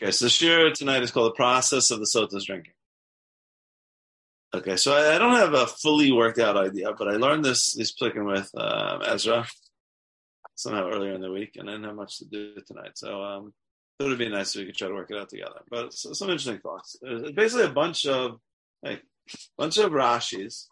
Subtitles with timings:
[0.00, 2.72] Okay, so sure tonight is called the process of the sota's drinking.
[4.54, 7.74] Okay, so I, I, don't have a fully worked out idea, but I learned this
[7.74, 9.46] this plicking with um, Ezra
[10.54, 12.92] somehow earlier in the week, and I didn't have much to do tonight.
[12.94, 13.52] So um,
[13.98, 15.60] it would be nice if we could try to work it out together.
[15.68, 16.96] But so, some interesting thoughts.
[17.02, 18.38] It's basically a bunch of
[18.82, 19.02] like
[19.58, 20.68] bunch of Rashi's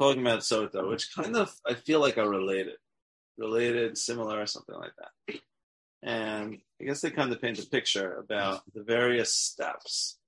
[0.00, 2.76] talking about Sota, which kind of I feel like are related,
[3.36, 5.40] related, similar, or something like that.
[6.02, 10.18] And I guess they kind of paint a picture about the various steps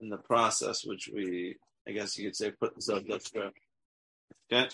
[0.00, 1.56] in the process, which we,
[1.86, 3.50] I guess you could say, put Sota through.
[4.52, 4.68] Okay.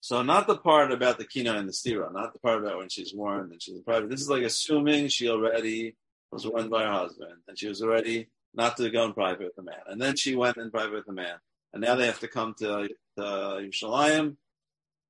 [0.00, 2.90] So not the part about the kina and the stira, not the part about when
[2.90, 4.10] she's warned and she's private.
[4.10, 5.96] This is like assuming she already
[6.30, 9.56] was warned by her husband and she was already not to go in private with
[9.56, 11.36] the man, and then she went in private with the man,
[11.72, 14.36] and now they have to come to, to Yerushalayim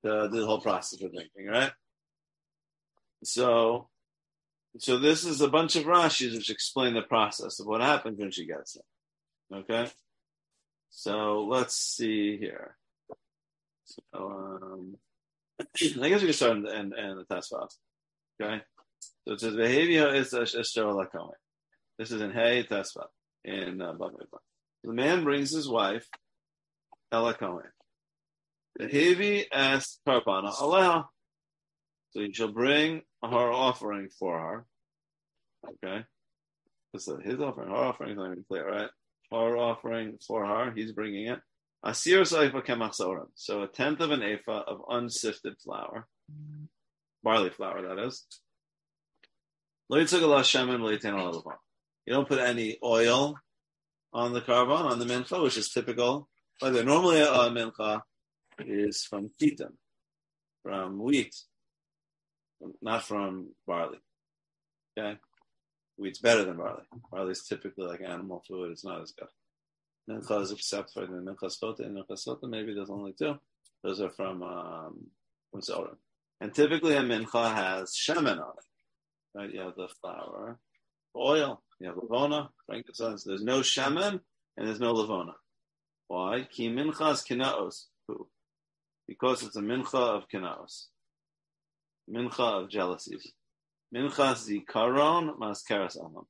[0.05, 1.73] to do the whole process of drinking, right?
[3.23, 3.89] So,
[4.79, 8.31] so this is a bunch of Rashi's which explain the process of what happens when
[8.31, 8.85] she gets it.
[9.53, 9.91] Okay,
[10.91, 12.77] so let's see here.
[13.85, 14.97] So, um,
[15.61, 17.79] I guess we can start in, in, in the test files.
[18.41, 18.63] Okay,
[19.27, 21.33] so it says behavior is lakomi.
[21.99, 22.99] This is in Hey test
[23.45, 23.95] in uh,
[24.83, 26.09] The man brings his wife,
[27.13, 27.71] Ella Cohen.
[28.77, 31.07] The Hevi asked Karpana Aleha.
[32.15, 34.67] So he shall bring her offering for her.
[35.85, 36.05] Okay.
[36.97, 38.91] So his offering, her offering is not even clear, right?
[39.33, 41.41] Her offering for her, he's bringing it.
[41.83, 42.95] Asir Saifa Kemach
[43.35, 46.07] So a tenth of an ephah of unsifted flour.
[47.23, 48.25] Barley flour, that is.
[49.91, 50.07] You
[52.13, 53.35] don't put any oil
[54.13, 56.29] on the korban, on the mincha, which is typical.
[56.61, 58.03] By the way, normally a mincha
[58.61, 59.77] is from chitin,
[60.63, 61.35] from wheat,
[62.83, 63.99] not from barley.
[64.99, 65.19] Okay?
[65.97, 66.83] Wheat's better than barley.
[67.11, 69.29] Barley is typically like animal food, it's not as good.
[70.09, 73.39] Mincha is except for the mincha sota and mincha sota, maybe there's only two.
[73.83, 75.07] Those are from um,
[75.51, 75.97] from
[76.41, 79.35] And typically a mincha has shemen on it.
[79.35, 79.53] Right?
[79.53, 80.59] You have the flour,
[81.17, 83.25] oil, you have lavona, frankincense.
[83.25, 84.21] There's no shemen
[84.57, 85.35] and there's no lavona.
[86.09, 86.47] Why?
[86.51, 87.87] Ki minchas kinaos.
[89.07, 90.87] Because it's a mincha of kinaos.
[92.11, 93.33] Mincha of jealousies.
[93.95, 96.27] Minchas zikaron maskeras alam.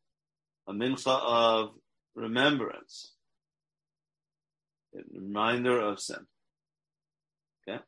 [0.67, 1.71] A mincha of
[2.15, 3.13] remembrance.
[4.95, 6.27] A reminder of sin.
[7.69, 7.81] Okay?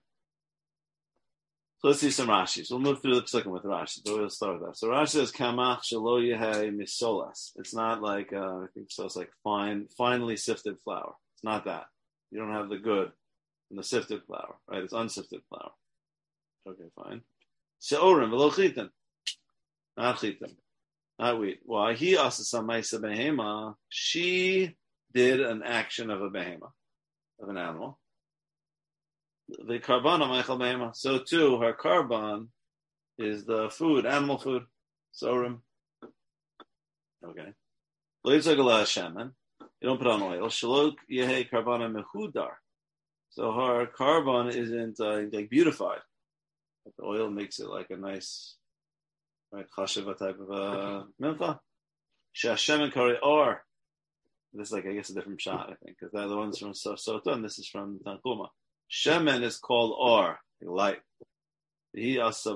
[1.79, 2.71] So let's see some Rashi's.
[2.71, 4.01] We'll move through the second with Rashi.
[4.07, 4.77] So we'll start with that.
[4.77, 7.53] So Rashi says kamach yehe misolas.
[7.57, 9.05] It's not like uh, I think so.
[9.05, 11.15] It's like fine, finely sifted flour.
[11.35, 11.85] It's not that.
[12.31, 13.13] You don't have the good
[13.71, 14.83] in the sifted flour, right?
[14.83, 15.71] It's unsifted flour.
[16.69, 17.23] Okay, fine.
[17.81, 18.91] Sheorim v'lo chitin,
[19.97, 20.56] not chitin,
[21.19, 21.60] not wheat.
[21.64, 23.75] Why he asked asa samaisa behema?
[23.88, 24.76] She
[25.12, 26.70] did an action of a behema,
[27.41, 27.98] of an animal
[29.48, 32.48] the korban of So too, her korban
[33.19, 34.64] is the food, animal food.
[35.14, 35.60] Sorim.
[37.25, 37.53] Okay.
[38.25, 38.41] You
[39.82, 40.48] don't put on oil.
[40.48, 42.50] Shalok yehe korban mehudar.
[43.31, 46.00] So her carbon isn't uh, like beautified.
[46.97, 48.57] The oil makes it like a nice,
[49.53, 51.59] right, chashiva type of a mincha.
[52.33, 53.63] Shashem and kari or.
[54.53, 57.33] This is like I guess a different shot, I think, because the ones from Sota,
[57.33, 58.49] and this is from Tanchuma.
[58.91, 61.01] Shemen is called Or, light.
[61.93, 62.55] He asa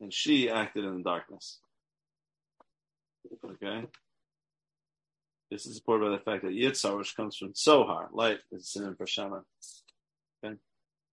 [0.00, 1.60] and she acted in the darkness.
[3.44, 3.84] Okay.
[5.50, 8.96] This is supported by the fact that Yitzhar, which comes from Sohar, light, is synonym
[8.96, 9.42] for Shemen.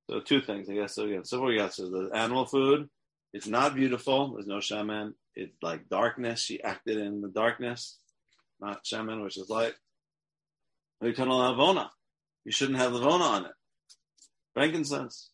[0.10, 0.96] So two things, I guess.
[0.96, 1.74] So again, so what we got?
[1.74, 2.90] So the animal food,
[3.34, 4.34] it's not beautiful.
[4.34, 5.14] There's no shemen.
[5.36, 6.40] It's like darkness.
[6.40, 7.98] She acted in the darkness,
[8.62, 9.74] not shemen, which is light.
[11.02, 11.90] You lavona.
[12.46, 13.52] You shouldn't have lavona on it
[14.56, 15.32] frankincense,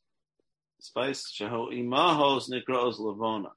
[0.80, 3.52] spice, sheho imahos nikros lavona.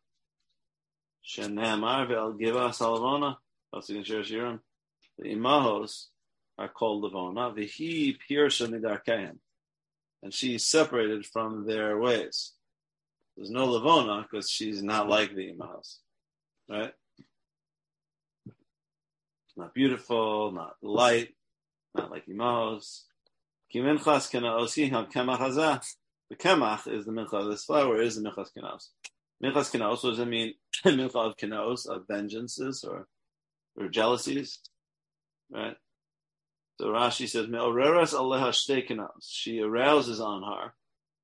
[1.27, 3.37] Shenamar ve'al givas halavona.
[3.73, 6.07] The imahos
[6.59, 7.57] are called lavona.
[7.57, 9.39] V'hi pirsha midarkeim.
[10.25, 12.55] And she's separated from their ways.
[13.37, 15.99] There's no lavona because she's not like the imahos.
[16.69, 16.95] Right?
[19.55, 21.35] Not beautiful, not light,
[21.95, 23.03] not like imahos.
[23.71, 23.81] The
[26.37, 27.51] kemach is the mincha.
[27.51, 28.89] This flower is the minchas kenaos.
[29.43, 30.03] Minchas kenaos.
[30.03, 30.55] What does it mean?
[30.87, 33.09] mincha of kenaos of vengeances or
[33.77, 34.61] or jealousies,
[35.51, 35.77] right?
[36.79, 40.75] So Rashi says, "Me'oreras aleha shte kenaos." She arouses on her,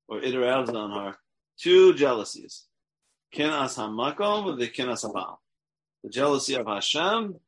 [0.08, 1.18] or it arouses on her
[1.58, 2.66] two jealousies:
[3.34, 5.38] kenas hamakom the kenas habal.
[6.02, 7.40] the jealousy of Hashem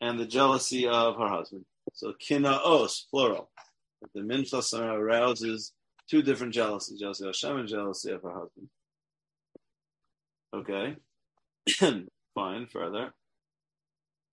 [0.00, 1.64] and the jealousy of her husband.
[1.92, 3.50] So kinaos, plural.
[4.14, 5.72] The minchas arouses
[6.08, 8.68] two different jealousies, jealousy of Hashem and jealousy of her husband.
[10.54, 10.96] Okay.
[12.34, 13.14] Fine, further.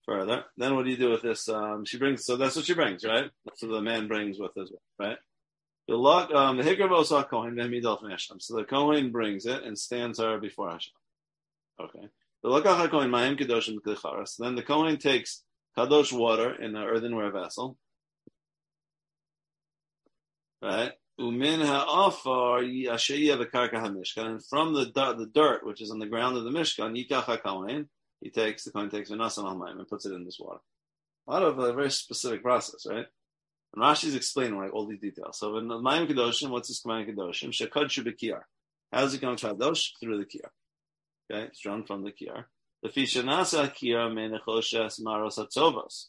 [0.06, 0.44] Further.
[0.56, 1.48] Then what do you do with this?
[1.48, 3.30] Um, she brings, so that's what she brings, right?
[3.54, 4.66] So the man brings with well,
[4.98, 5.18] right?
[5.86, 8.40] The luck, um, the Hikr Bosa Kohen, Hashem.
[8.40, 10.92] So the Kohen brings it and stands her before Hashem.
[11.80, 12.08] Okay.
[12.42, 14.36] The Lakach Kohen, Mayim Kedoshim Klicharas.
[14.38, 15.42] Then the Kohen takes
[15.76, 17.76] Kadosh water in an earthenware vessel.
[20.60, 20.92] Right?
[21.20, 24.26] Umin ha'afar yashayya v'karka ha'mishkan.
[24.26, 27.86] And from the, the dirt, which is on the ground of the Mishkan, yikach ha'kohen,
[28.22, 30.60] he takes, the Kohen takes v'nasan al and puts it in this water.
[31.26, 33.06] A lot of a very specific process, right?
[33.74, 35.38] And Rashi's explaining like all these details.
[35.38, 37.50] So in the Mayim Kedoshim, what's this Mayim Kedoshim?
[37.50, 38.42] Shekadshu b'kiyar.
[38.92, 39.90] How does it come to Kadosh?
[40.00, 40.50] Through the kiyar.
[41.30, 42.44] Okay, it's drawn from the kiyar.
[42.82, 46.06] The fishanasa kiyar menechoshes maros atzovos.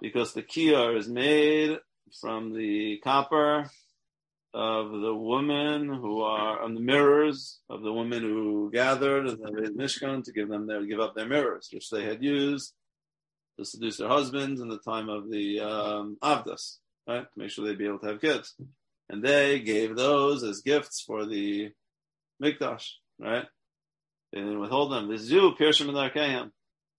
[0.00, 1.78] Because the kiyar is made
[2.20, 3.70] from the copper
[4.54, 9.72] of the women who are on the mirrors of the women who gathered in the
[9.76, 12.74] Mishkan to give them their give up their mirrors, which they had used
[13.58, 16.78] to seduce their husbands in the time of the um, Avdas,
[17.08, 17.22] right?
[17.22, 18.54] To make sure they'd be able to have kids.
[19.08, 21.70] And they gave those as gifts for the
[22.42, 22.88] Mikdash,
[23.18, 23.46] right?
[24.32, 25.08] They didn't withhold them.
[25.08, 26.52] The Zu, Pirshim and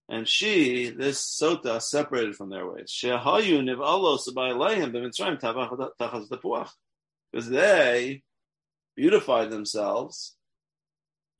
[0.09, 2.91] And she, this Sota, separated from their ways.
[7.33, 8.21] Because they
[8.95, 10.35] beautify themselves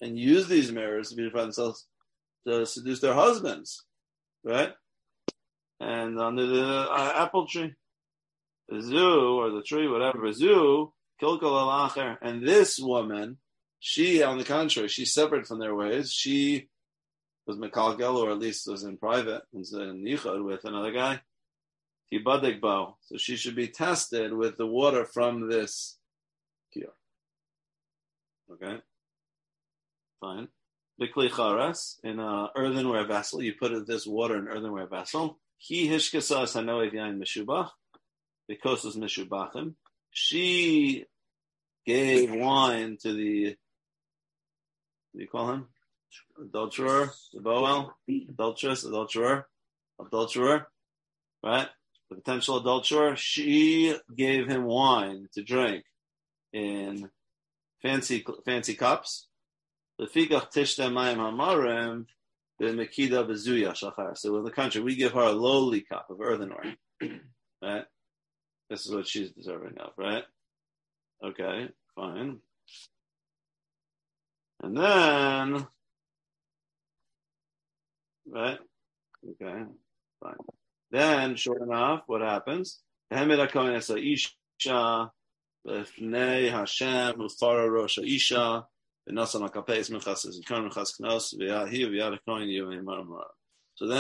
[0.01, 1.85] and use these mirrors to beautify themselves
[2.47, 3.85] to seduce their husbands,
[4.43, 4.73] right?
[5.83, 7.73] and under the uh, apple tree,
[8.69, 12.17] the zoo or the tree, whatever, zoo, kilkal alacher.
[12.21, 13.37] And this woman,
[13.79, 16.11] she, on the contrary, she's separate from their ways.
[16.11, 16.69] She
[17.45, 21.21] was mekalkel, or at least was in private, was in yichud with another guy.
[22.11, 22.97] Kibadek bo.
[23.01, 25.97] So she should be tested with the water from this
[26.71, 26.95] cure.
[28.51, 28.81] Okay,
[30.19, 30.47] fine.
[31.01, 33.41] Bikli charas in an earthenware vessel.
[33.41, 35.39] You put this water in earthenware vessel.
[35.57, 37.69] He hishkasas hanoev yain meshubach,
[38.47, 39.75] because it's meshubachim.
[40.11, 41.05] She
[41.85, 43.45] gave wine to the,
[45.11, 45.67] what do you call him?
[46.39, 49.45] Adulterer, the Boel, adulteress, adulterer,
[49.99, 50.65] adulterer,
[51.43, 51.69] right?
[52.13, 53.15] The potential adulterer.
[53.15, 55.85] She gave him wine to drink
[56.51, 57.09] in
[57.81, 59.27] fancy fancy cups.
[59.97, 60.11] So in
[64.43, 66.75] the country, we give her a lowly cup of earthenware.
[67.61, 67.85] right?
[68.69, 70.23] This is what she's deserving of, right?
[71.23, 72.39] Okay, fine.
[74.61, 75.67] And then,
[78.27, 78.59] right?
[79.29, 79.63] Okay,
[80.21, 80.35] fine.
[80.93, 82.79] Then, sure enough, what happens?
[83.11, 83.33] So then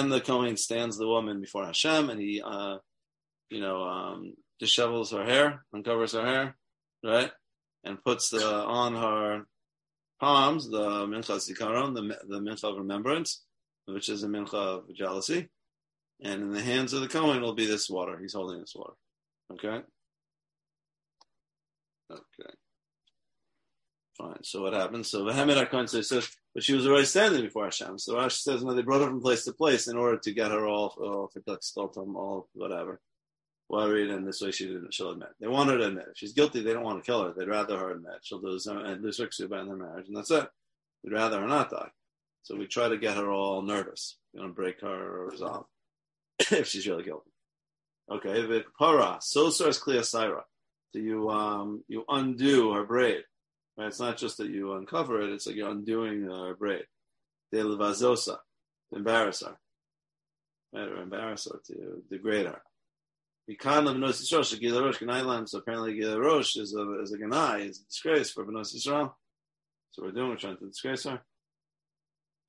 [0.09, 2.77] the Kohen stands the woman before Hashem and he, uh,
[3.49, 6.55] you know, um, dishevels her hair, uncovers her hair,
[7.03, 7.31] right?
[7.83, 9.47] And puts the, on her
[10.19, 13.43] palms the mincha zikaron, the, the mincha of remembrance,
[13.85, 15.49] which is a mincha of jealousy.
[16.21, 18.17] And in the hands of the Kohen will be this water.
[18.17, 18.93] He's holding this water.
[19.51, 19.81] Okay?
[22.11, 22.53] Okay.
[24.17, 24.43] Fine.
[24.43, 25.09] So what happens?
[25.09, 27.97] So Vahemed Akon says, but she was already standing before Hashem.
[27.97, 30.51] So Rashi says, no, they brought her from place to place in order to get
[30.51, 33.01] her all, all them all whatever,
[33.69, 34.93] worried, and this way she didn't.
[34.93, 35.29] She'll admit.
[35.39, 36.09] They want her to admit.
[36.11, 37.33] If she's guilty, they don't want to kill her.
[37.33, 38.19] They'd rather her admit.
[38.21, 40.47] She'll lose and lose Riksuba in their marriage, and that's it.
[41.03, 41.89] We'd rather her not die.
[42.43, 44.17] So we try to get her all nervous.
[44.33, 45.65] You know, break her resolve
[46.51, 47.31] if she's really guilty.
[48.11, 50.45] Okay, the para so is clear So
[50.93, 53.23] you um you undo her braid
[53.77, 53.87] Right?
[53.87, 56.85] It's not just that you uncover it; it's like you're undoing her braid.
[57.51, 58.37] De levazosa,
[58.91, 59.57] embarrass her,
[60.73, 60.87] right?
[60.89, 62.61] Or embarrass her to degrade her.
[63.49, 65.49] Mikan Benos Yisrael Gila Rosh Ganailam.
[65.49, 69.13] So apparently Gila Rosh is a is a ganai, is a disgrace for Benos Yisrael.
[69.91, 71.21] So we're doing we're trying to disgrace her.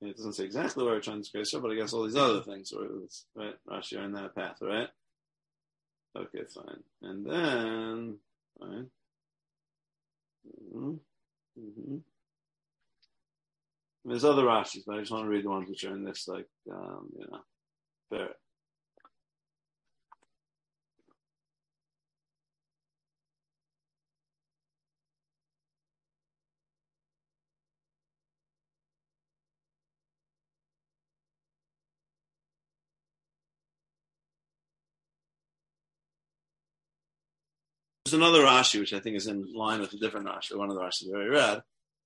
[0.07, 2.87] It doesn't say exactly where trying to but I guess all these other things were
[3.35, 3.55] right.
[3.67, 4.89] Rashi are in that path, right?
[6.17, 6.83] Okay, fine.
[7.01, 8.17] And then
[8.59, 8.87] fine.
[10.73, 10.93] Mm-hmm.
[11.59, 11.97] Mm-hmm.
[14.05, 16.27] There's other Rashis, but I just want to read the ones which are in this,
[16.27, 17.39] like, um, you know,
[18.09, 18.29] fair.
[38.05, 40.75] There's another Rashi, which I think is in line with a different Rashi, one of
[40.75, 41.63] the Rashis we read.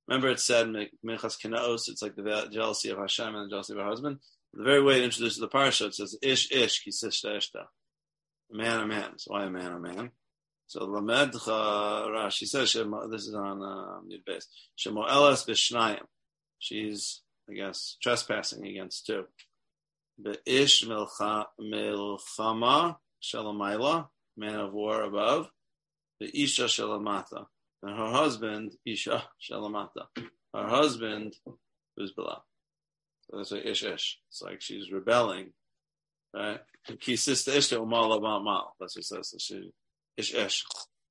[0.08, 3.80] Remember, it said Minchas Kenaos, it's like the jealousy of Hashem and the jealousy of
[3.80, 4.20] her husband.
[4.54, 7.66] The very way it introduces the parsha, it says Ish Ish Kisishta Ishta.
[8.52, 9.18] A man, a man.
[9.18, 10.12] So why a man, a man?
[10.68, 11.34] So Lamedcha
[12.08, 14.46] Rashi says this is on uh, Yud Beis.
[14.78, 16.04] Shemoelas b'shnayim.
[16.60, 19.26] She's, I guess, trespassing against two.
[20.24, 21.46] Be'ish milchama
[23.22, 25.50] shalamayla, man of war above.
[26.20, 27.46] The Isha shalamata.
[27.82, 30.08] And her husband, Isha shalamata.
[30.54, 31.36] Her husband,
[31.96, 32.40] who's below.
[33.30, 34.20] So that's like ish ish.
[34.30, 35.54] It's like she's rebelling,
[36.34, 36.60] right?
[37.00, 38.76] Ki sister ish umal mal.
[38.80, 39.36] That's what it says.
[39.40, 39.72] She
[40.18, 40.66] ish ish.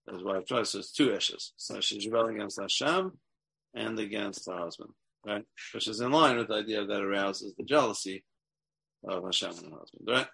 [0.07, 0.67] That's why I've tried.
[0.67, 1.51] So it's two ishes.
[1.57, 3.13] So she's rebelling against Hashem
[3.75, 4.91] and against her husband,
[5.25, 5.45] right?
[5.73, 8.25] Which is in line with the idea that arouses the jealousy
[9.07, 10.27] of Hashem and her husband, right?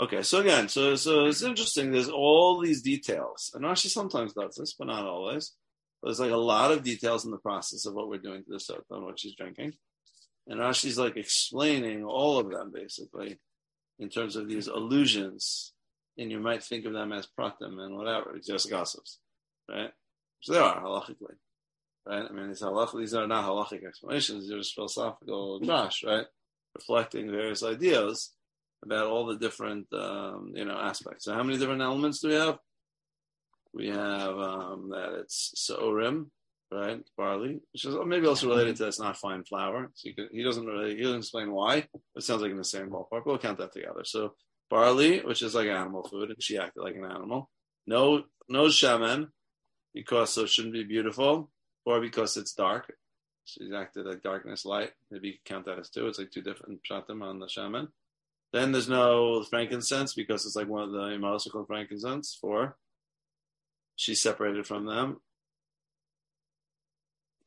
[0.00, 1.92] Okay, so again, so so it's interesting.
[1.92, 5.52] There's all these details, and Rashi sometimes does this, but not always.
[6.02, 8.56] There's like a lot of details in the process of what we're doing to the
[8.56, 9.74] sota and what she's drinking,
[10.46, 13.38] and Rashi's like explaining all of them basically
[13.98, 15.74] in terms of these allusions,
[16.16, 19.18] and you might think of them as pratim and whatever, just gossips,
[19.68, 19.90] right?
[20.40, 21.36] So they are halachically,
[22.06, 22.24] right?
[22.26, 26.24] I mean, these halach, these are not halachic explanations; they're just philosophical drash, right?
[26.74, 28.32] Reflecting various ideas
[28.84, 31.24] about all the different um, you know aspects.
[31.24, 32.58] So how many different elements do we have?
[33.72, 36.26] We have um, that it's sorim,
[36.72, 37.00] right?
[37.16, 39.90] Barley, which is maybe also related to it's not fine flour.
[39.94, 41.86] So could, he doesn't really he doesn't explain why.
[42.16, 43.26] It sounds like in the same ballpark.
[43.26, 44.04] We'll count that together.
[44.04, 44.34] So
[44.68, 47.50] barley, which is like animal food, and she acted like an animal.
[47.86, 49.28] No, no shemen,
[49.94, 51.50] because so it shouldn't be beautiful,
[51.84, 52.92] or because it's dark.
[53.44, 54.92] She's acted like darkness, light.
[55.10, 56.06] Maybe you count that as two.
[56.06, 57.88] It's like two different shatim on the shemen.
[58.52, 62.36] Then there's no frankincense because it's like one of the Imosical frankincense.
[62.40, 62.76] Four.
[63.96, 65.18] She's separated from them.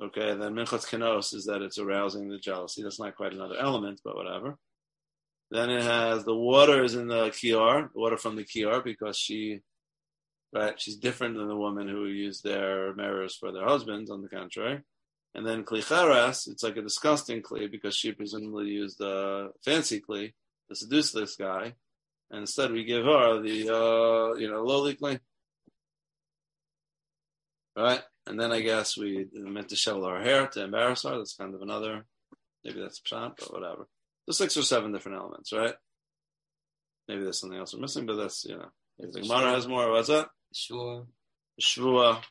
[0.01, 2.83] Okay, then Minchas Kenos is that it's arousing the jealousy.
[2.83, 4.57] That's not quite another element, but whatever.
[5.51, 9.61] Then it has the water is in the the water from the kior, because she,
[10.51, 14.29] right, she's different than the woman who used their mirrors for their husbands, on the
[14.29, 14.81] contrary.
[15.35, 20.33] And then klicheres, it's like a disgusting kli because she presumably used the fancy kli
[20.69, 21.73] to seduce this guy,
[22.31, 25.19] and instead we give her the uh, you know lowly claim,
[27.75, 28.01] right?
[28.25, 31.17] And then I guess we meant to shovel her hair to embarrass her.
[31.17, 32.05] That's kind of another,
[32.63, 33.87] maybe that's pshat, but whatever.
[34.27, 35.75] The six or seven different elements, right?
[37.07, 38.69] Maybe there's something else we're missing, but that's you know.
[38.99, 39.91] The Gemara has more.
[39.91, 40.29] What's that?
[40.53, 41.03] Shua.
[41.61, 42.21] Shvua.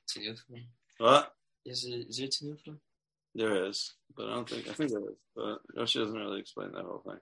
[0.99, 1.33] What?
[1.65, 2.79] Is, it, is there tenufa?
[3.35, 5.17] There is, but I don't think I think there is.
[5.35, 7.19] But Rashi doesn't really explain that whole thing.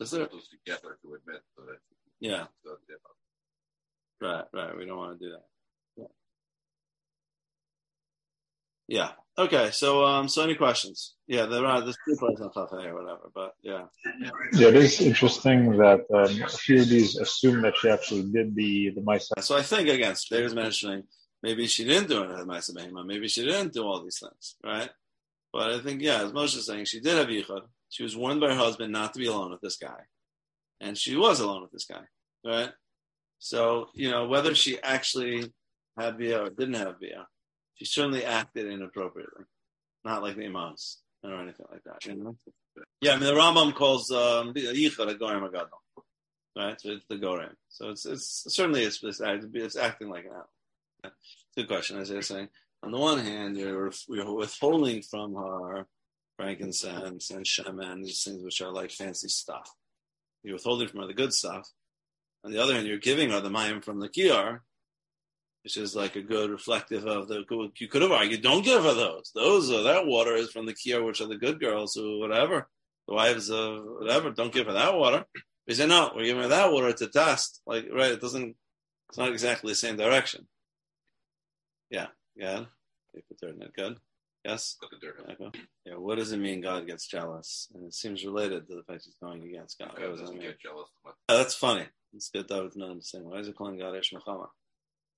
[0.00, 0.26] Is there?
[0.26, 1.78] together to admit that.
[2.20, 2.46] Yeah.
[4.20, 4.76] Right, right.
[4.76, 5.44] We don't want to do that.
[5.96, 6.06] Yeah.
[8.88, 9.10] Yeah.
[9.36, 9.70] Okay.
[9.72, 11.14] So, um, so any questions?
[11.26, 11.80] Yeah, there are.
[11.82, 13.84] There's two plays on top or whatever, but yeah.
[14.52, 18.54] Yeah, it is interesting that um, a few of these assume that she actually did
[18.54, 19.30] the the mice.
[19.40, 21.04] So I think again, Dave was mentioning
[21.42, 23.06] maybe she didn't do it at Maisa Behema.
[23.06, 24.90] Maybe she didn't do all these things, right?
[25.52, 27.62] But I think yeah, as Moshe is saying, she did have yichud.
[27.88, 30.00] She was warned by her husband not to be alone with this guy,
[30.80, 32.02] and she was alone with this guy,
[32.44, 32.70] right?
[33.38, 35.52] So you know whether she actually
[35.98, 37.26] had bia or didn't have bia,
[37.74, 39.44] she certainly acted inappropriately,
[40.04, 42.04] not like the imams or anything like that.
[42.04, 42.36] You know?
[43.00, 46.02] Yeah, I mean the Rambam calls um, yichud a gorim agadol,
[46.56, 46.80] right?
[46.80, 47.54] So it's the gorim.
[47.68, 51.16] So it's it's certainly it's it's, acting like an animal.
[51.56, 52.48] Good question, as you're saying.
[52.82, 55.86] On the one hand, you're, you're withholding from her
[56.38, 59.70] frankincense and shemen, these things which are like fancy stuff.
[60.42, 61.68] You're withholding from her the good stuff.
[62.44, 64.60] On the other hand, you're giving her the mayim from the kiyar,
[65.64, 67.42] which is like a good reflective of the.
[67.46, 67.72] Good.
[67.78, 69.32] You could have argued, don't give her those.
[69.34, 72.68] Those are that water is from the kiyar, which are the good girls who whatever,
[73.08, 74.30] the wives of whatever.
[74.30, 75.26] Don't give her that water.
[75.66, 77.60] We say no, we're giving her that water to dust.
[77.66, 78.56] Like right, it doesn't.
[79.08, 80.46] It's not exactly the same direction.
[81.90, 82.66] Yeah, yeah.
[83.74, 83.98] Good.
[84.48, 84.76] Yes.
[84.82, 85.60] Okay.
[85.84, 85.94] Yeah.
[85.94, 87.68] What does it mean God gets jealous?
[87.74, 89.94] And it seems related to the fact he's going against God.
[89.94, 90.88] God doesn't get jealous.
[91.04, 91.84] Oh, that's funny.
[92.14, 93.26] It's good that not understand.
[93.26, 94.46] Why is it calling God Ish Mechama?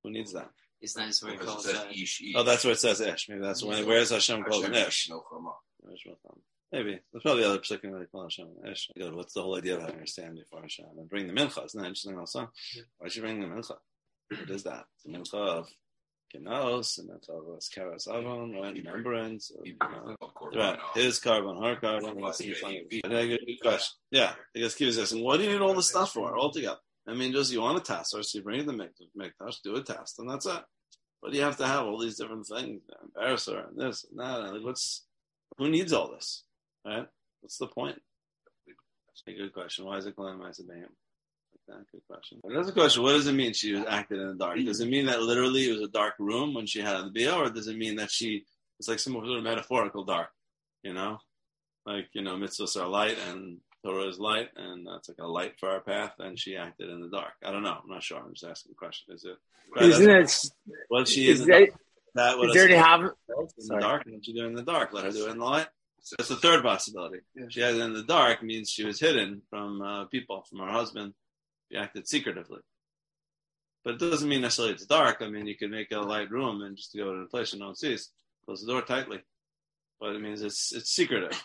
[0.03, 0.51] Who needs that?
[0.81, 2.35] It's nice where it calls it says ish, ish.
[2.35, 3.29] Oh, that's where it says Ish.
[3.29, 3.87] Maybe that's when.
[3.87, 5.11] Where is Hashem called an Hashem Ish?
[5.11, 5.53] no chama.
[5.95, 6.07] Ish
[6.73, 8.91] Maybe that's probably the other particular they call Hashem Ish.
[8.97, 9.15] Good.
[9.15, 11.65] What's the whole idea of having her stand before Hashem and bring the mincha?
[11.65, 12.51] Isn't that interesting also?
[12.99, 13.77] Why should you bring the mincha?
[14.31, 14.87] What is that?
[15.05, 15.69] The mincha of
[16.35, 18.75] Kenos and this Karas Avon, right?
[18.75, 19.53] Remembrance.
[19.65, 20.17] You know,
[20.55, 22.15] Right, his korban, her korban.
[22.15, 22.87] What's the funny?
[22.91, 23.97] Good question.
[24.11, 26.79] Yeah, I guess keep asking, what do you need all this stuff for altogether?
[27.07, 29.83] I mean, just you want a test, or so you bring the mikdash, do a
[29.83, 30.63] test, and that's it.
[31.23, 34.41] But you have to have all these different things, embarrass her, and this and that.
[34.41, 35.05] And like, what's
[35.59, 36.45] who needs all this,
[36.85, 37.07] right?
[37.41, 38.01] What's the point?
[38.67, 39.85] That's a good question.
[39.85, 40.39] Why is it calling
[41.71, 42.41] Ma'aseh Good question.
[42.45, 44.59] Another question: What does it mean she was acted in the dark?
[44.65, 47.35] Does it mean that literally it was a dark room when she had the bia,
[47.35, 48.45] or does it mean that she
[48.79, 50.31] it's like some sort of metaphorical dark?
[50.83, 51.19] You know,
[51.87, 55.59] like you know, mitzvahs are light and Torah is light, and that's like a light
[55.59, 56.15] for our path.
[56.19, 57.33] And she acted in the dark.
[57.45, 57.79] I don't know.
[57.83, 58.19] I'm not sure.
[58.19, 59.15] I'm just asking a question.
[59.15, 59.37] Is it?
[59.83, 60.33] Isn't it?
[60.89, 61.47] What she Is is.
[61.47, 61.69] that,
[62.15, 63.01] that what is there to have?
[63.01, 65.39] in the dark, and what you do in the dark, let her do it in
[65.39, 65.69] the light.
[66.03, 67.19] So that's the third possibility.
[67.51, 70.71] She had it in the dark means she was hidden from uh, people, from her
[70.71, 71.13] husband.
[71.77, 72.61] Acted secretively.
[73.85, 75.19] But it doesn't mean necessarily it's dark.
[75.21, 77.61] I mean, you can make a light room and just go to a place and
[77.61, 78.11] no one sees.
[78.45, 79.21] Close the door tightly.
[80.01, 81.43] But it means it's it's secretive.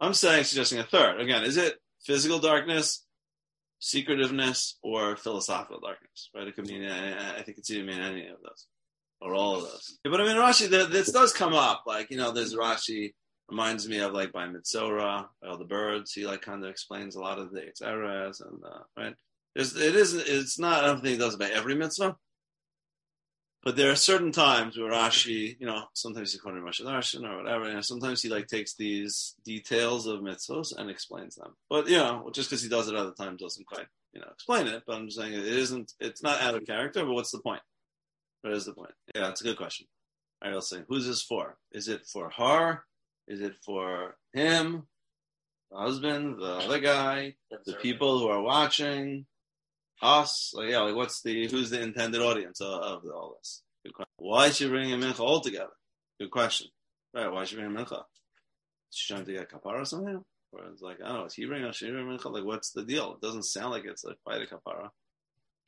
[0.00, 1.20] I'm saying, suggesting a third.
[1.20, 3.04] Again, is it physical darkness,
[3.80, 6.30] secretiveness, or philosophical darkness?
[6.34, 6.46] Right?
[6.46, 6.84] It could mean.
[6.84, 8.66] I think it's either mean any of those
[9.20, 9.98] or all of those.
[10.04, 11.84] But I mean, Rashi, th- this does come up.
[11.86, 13.14] Like you know, there's Rashi
[13.48, 16.12] reminds me of like by Mitzora, all the birds.
[16.12, 19.14] He like kind of explains a lot of the Eitzeres and uh, right.
[19.54, 20.14] There's, it is.
[20.14, 20.84] It's not.
[20.84, 22.16] I don't think he does it by every mitzvah.
[23.64, 27.42] But there are certain times where Rashi, you know, sometimes he's quoting Rashi Darshan or
[27.42, 31.56] whatever, and sometimes he like takes these details of mitzvahs and explains them.
[31.68, 34.68] But you know, just because he does it other times doesn't quite, you know, explain
[34.68, 34.84] it.
[34.86, 35.92] But I'm just saying it isn't.
[35.98, 37.04] It's not out of character.
[37.04, 37.62] But what's the point?
[38.42, 38.92] What is the point?
[39.14, 39.86] Yeah, that's a good question.
[40.40, 41.56] All right, I'll say, who's this for?
[41.72, 42.84] Is it for her?
[43.26, 44.86] Is it for him?
[45.72, 47.34] The husband, the other guy,
[47.66, 49.26] the people who are watching,
[50.02, 50.52] us?
[50.54, 53.62] Like, yeah, like what's the who's the intended audience of, of all this?
[53.84, 54.12] Good question.
[54.18, 55.70] Why is she bringing a mincha all together?
[56.20, 56.68] Good question.
[57.14, 57.30] Right?
[57.30, 58.00] Why is she bringing mincha?
[58.90, 60.22] Is she trying to get kapara somehow?
[60.52, 62.32] Or it's like, I don't know, is he bringing she bringing mincha?
[62.32, 63.12] Like, what's the deal?
[63.14, 64.90] It doesn't sound like it's like quite a kapara.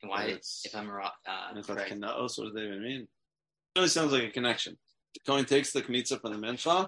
[0.03, 3.01] Why, It's- if I'm wrong, uh, Mincha correct, kinaos, what does that even mean?
[3.01, 3.07] It
[3.79, 4.77] really sounds like a connection.
[5.13, 6.87] The Kohen takes the kmitza from the mincha,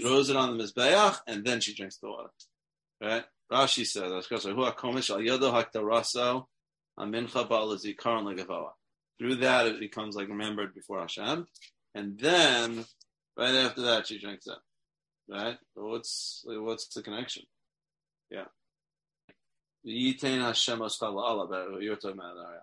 [0.00, 2.30] throws it on the mizbeach, and then she drinks the water.
[3.02, 3.24] Right?
[3.52, 6.46] Rashi says, "That's because who hakomish al yodo haktaraso
[7.06, 8.70] mincha ba'al zikaron legavoa."
[9.18, 11.46] Through that, it becomes like remembered before Hashem,
[11.94, 12.84] and then
[13.36, 14.58] right after that, she drinks it.
[15.28, 15.58] Right?
[15.74, 17.44] What's what's the connection?
[18.30, 18.46] Yeah.
[19.86, 22.62] Yitain Hashem Allah, but you're talking about, Ariel.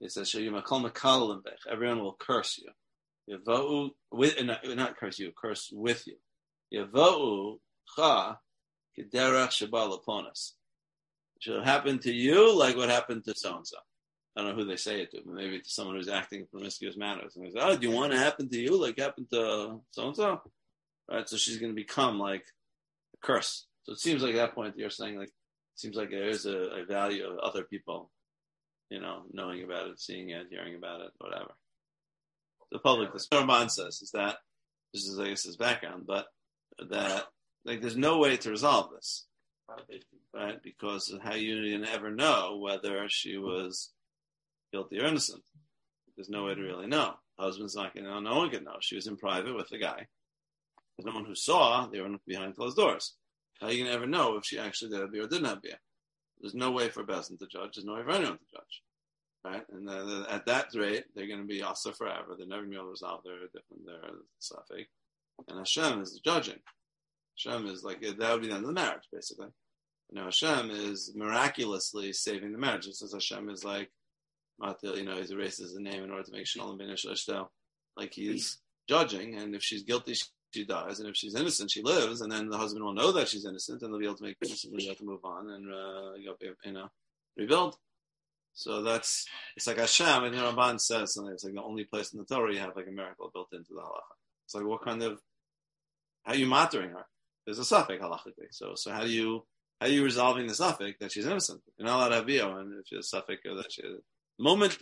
[0.00, 0.34] It says.
[1.70, 2.70] Everyone will curse you.
[3.30, 6.16] Yavohu with not, not curse you, curse with you.
[6.72, 7.58] Yavohu
[7.96, 8.38] cha
[8.98, 10.52] kederach shabal laponis.
[10.52, 10.57] It
[11.38, 13.76] should happen to you like what happened to so and so.
[14.36, 16.46] I don't know who they say it to, but maybe to someone who's acting in
[16.46, 17.34] promiscuous manners.
[17.34, 20.06] And they say, "Oh, do you want to happen to you like happened to so
[20.06, 20.40] and so?"
[21.10, 21.28] Right.
[21.28, 22.44] So she's going to become like
[23.14, 23.66] a curse.
[23.84, 26.46] So it seems like at that point you're saying like, it seems like there is
[26.46, 28.10] a, a value of other people
[28.90, 31.50] you know, knowing about it, seeing it, hearing about it, whatever.
[32.72, 34.36] The public, the Ramban says is that
[34.92, 36.26] this is, I guess, his background, but
[36.90, 37.24] that
[37.64, 39.26] like there's no way to resolve this,
[40.34, 40.62] right?
[40.62, 43.90] Because how you ever know whether she was
[44.72, 45.42] guilty or innocent.
[46.16, 47.14] There's no way to really know.
[47.38, 48.20] husband's not going to know.
[48.20, 48.76] No one can know.
[48.80, 50.06] She was in private with the guy.
[50.96, 51.86] There's no one who saw.
[51.86, 53.14] They were behind closed doors.
[53.60, 55.62] How you going to ever know if she actually did have beer or didn't have
[55.62, 55.78] beer?
[56.40, 57.74] There's no way for beis din to judge.
[57.74, 58.82] There's no way for anyone to judge.
[59.44, 59.62] Right?
[59.70, 59.88] And
[60.28, 62.34] at that rate, they're going to be also forever.
[62.36, 64.70] They're never going to be able to resolve their different their suffix.
[64.80, 65.42] Eh?
[65.48, 66.58] And Hashem is judging.
[67.44, 69.48] Hashem is like that would be the end of the marriage, basically.
[70.10, 72.86] Now Hashem is miraculously saving the marriage.
[72.86, 73.90] It says Hashem is like,
[74.82, 77.48] you know, he erases the name in order to make Shalom ben Ishtal.
[77.96, 80.14] Like he's judging, and if she's guilty,
[80.54, 83.28] she dies, and if she's innocent, she lives, and then the husband will know that
[83.28, 84.50] she's innocent, and they'll be able to make and
[84.96, 86.88] to move on and uh, you know
[87.36, 87.76] rebuild.
[88.54, 91.32] So that's it's like Hashem, and you know, Ramban says something.
[91.32, 93.74] It's like the only place in the Torah you have like a miracle built into
[93.74, 94.16] the halacha.
[94.46, 95.20] It's like what kind of
[96.24, 97.06] how are you mothering her?
[97.48, 98.48] There's a suffix halachically.
[98.50, 99.42] So so how do you
[99.80, 101.62] how are you resolving the suffix that she's innocent?
[101.78, 104.02] You're not allowed to have bio, and if she's a suffix or that she the
[104.38, 104.76] moment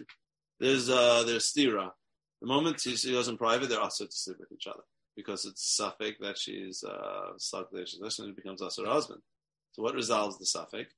[0.58, 1.92] there's uh there's stira.
[2.40, 4.82] The moment she, she goes in private, they're also to sleep with each other
[5.14, 7.86] because it's suffix that she's uh stuck there.
[7.86, 8.30] She's listening.
[8.30, 9.20] It becomes also her husband.
[9.70, 10.92] So what resolves the suffix?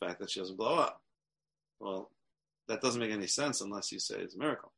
[0.00, 1.02] The fact that she doesn't blow up.
[1.78, 2.10] Well,
[2.68, 4.72] that doesn't make any sense unless you say it's a miracle.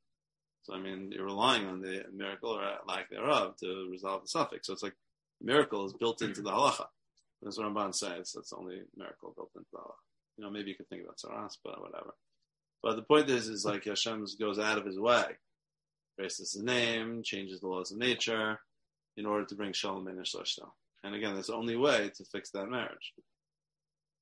[0.65, 4.67] So I mean, you're relying on the miracle or lack thereof to resolve the suffix.
[4.67, 4.97] So it's like
[5.45, 6.87] miracle is built into the halacha.
[7.43, 8.33] That's what Ramban says.
[8.35, 10.05] That's the only miracle built into the halacha.
[10.37, 12.15] You know, maybe you could think about saras, but whatever.
[12.83, 15.25] But the point is, is like Hashem goes out of his way,
[16.19, 18.59] raises his name, changes the laws of nature,
[19.17, 20.69] in order to bring shalom in Ishloshto.
[21.03, 23.13] And again, that's the only way to fix that marriage.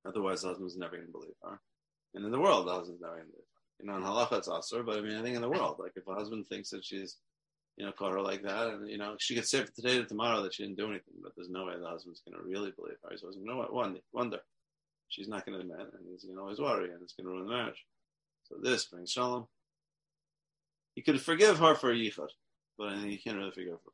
[0.06, 1.60] Otherwise, the husband's never going to believe her.
[2.14, 3.42] And in the world, the husband's not regulated.
[3.80, 5.92] You know, in halacha it's asur, but I mean, I think in the world, like
[5.96, 7.16] if a husband thinks that she's,
[7.76, 10.42] you know, caught her like that, and you know, she could say today to tomorrow
[10.42, 12.96] that she didn't do anything, but there's no way the husband's going to really believe
[13.02, 13.16] her.
[13.16, 13.72] So you know what?
[13.72, 14.38] Wonder, wonder.
[15.08, 17.32] She's not going to admit, and he's going to always worry, and it's going to
[17.32, 17.84] ruin the marriage.
[18.44, 19.46] So this brings shalom.
[20.94, 22.28] You could forgive her for a yichud,
[22.78, 23.92] but you can't really forgive her for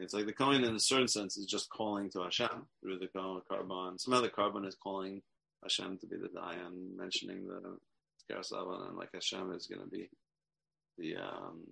[0.00, 3.06] it's like the Kohen, in a certain sense, is just calling to Hashem through the
[3.06, 4.00] korban.
[4.00, 5.22] Some other korban is calling
[5.62, 7.78] Hashem to be the Dayan, mentioning the
[8.20, 10.10] Skarasavan, and like Hashem is going to be
[10.98, 11.62] the um,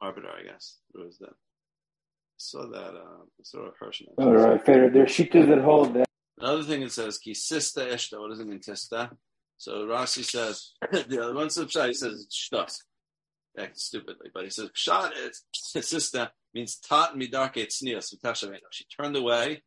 [0.00, 0.78] arbiter, I guess.
[0.92, 1.34] Through that.
[2.36, 4.02] So that uh, sort of Hirsch.
[4.16, 4.88] All right, fair.
[4.88, 6.06] There's shittas that hold that.
[6.38, 8.18] Another thing it says kisista eshta.
[8.18, 9.10] What does it mean tista?
[9.58, 10.72] So Rashi says
[11.08, 12.76] the other one says he says shtas.
[13.58, 15.44] Act stupidly, but he says pshat is
[15.76, 18.14] sista means tat midarke tznias
[18.70, 19.62] She turned away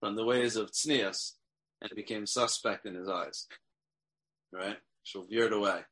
[0.00, 1.34] from the ways of tznias
[1.80, 3.46] and became suspect in his eyes.
[4.52, 4.78] Right?
[5.04, 5.82] She veered away.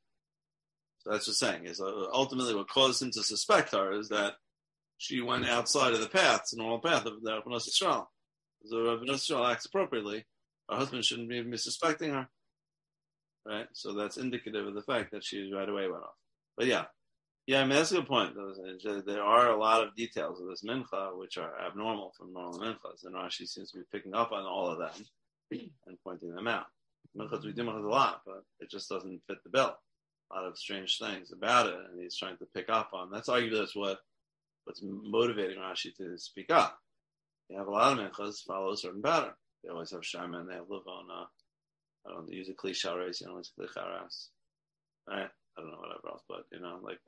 [1.08, 4.34] That's what's saying is ultimately what caused him to suspect her is that
[4.98, 8.06] she went outside of the path, the normal path of the Rabbanah Yisrael.
[8.64, 10.24] So Rabbanah Yisrael acts appropriately.
[10.68, 12.28] Her husband shouldn't even be suspecting her.
[13.46, 13.68] Right?
[13.74, 16.16] So that's indicative of the fact that she right away went off.
[16.56, 16.86] But yeah,
[17.46, 18.34] yeah, I mean that's a good point.
[18.34, 23.04] There are a lot of details of this mincha which are abnormal from normal minchas,
[23.04, 25.06] and Rashi seems to be picking up on all of them
[25.52, 26.66] and pointing them out.
[27.16, 29.76] Minchas we do minchas a lot, but it just doesn't fit the bill.
[30.30, 33.10] A lot of strange things about it, and he's trying to pick up on.
[33.10, 33.98] That's arguably that's what
[34.64, 36.78] what's motivating Rashi to speak up.
[37.48, 39.32] You have a lot of minchas follow a certain pattern.
[39.62, 41.26] They always have shemen, they have levona.
[42.06, 44.28] I don't use a cliche race, you know, it's klicharas.
[45.08, 45.28] Right?
[45.56, 46.98] I don't know whatever else, but you know, like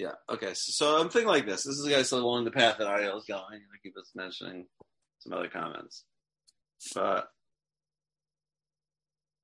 [0.00, 0.12] yeah.
[0.30, 0.54] Okay.
[0.54, 1.64] So, so I'm thinking like this.
[1.64, 3.40] This is the guy still along the path that Ariel is going.
[3.40, 4.64] I keep us mentioning
[5.18, 6.04] some other comments,
[6.94, 7.28] but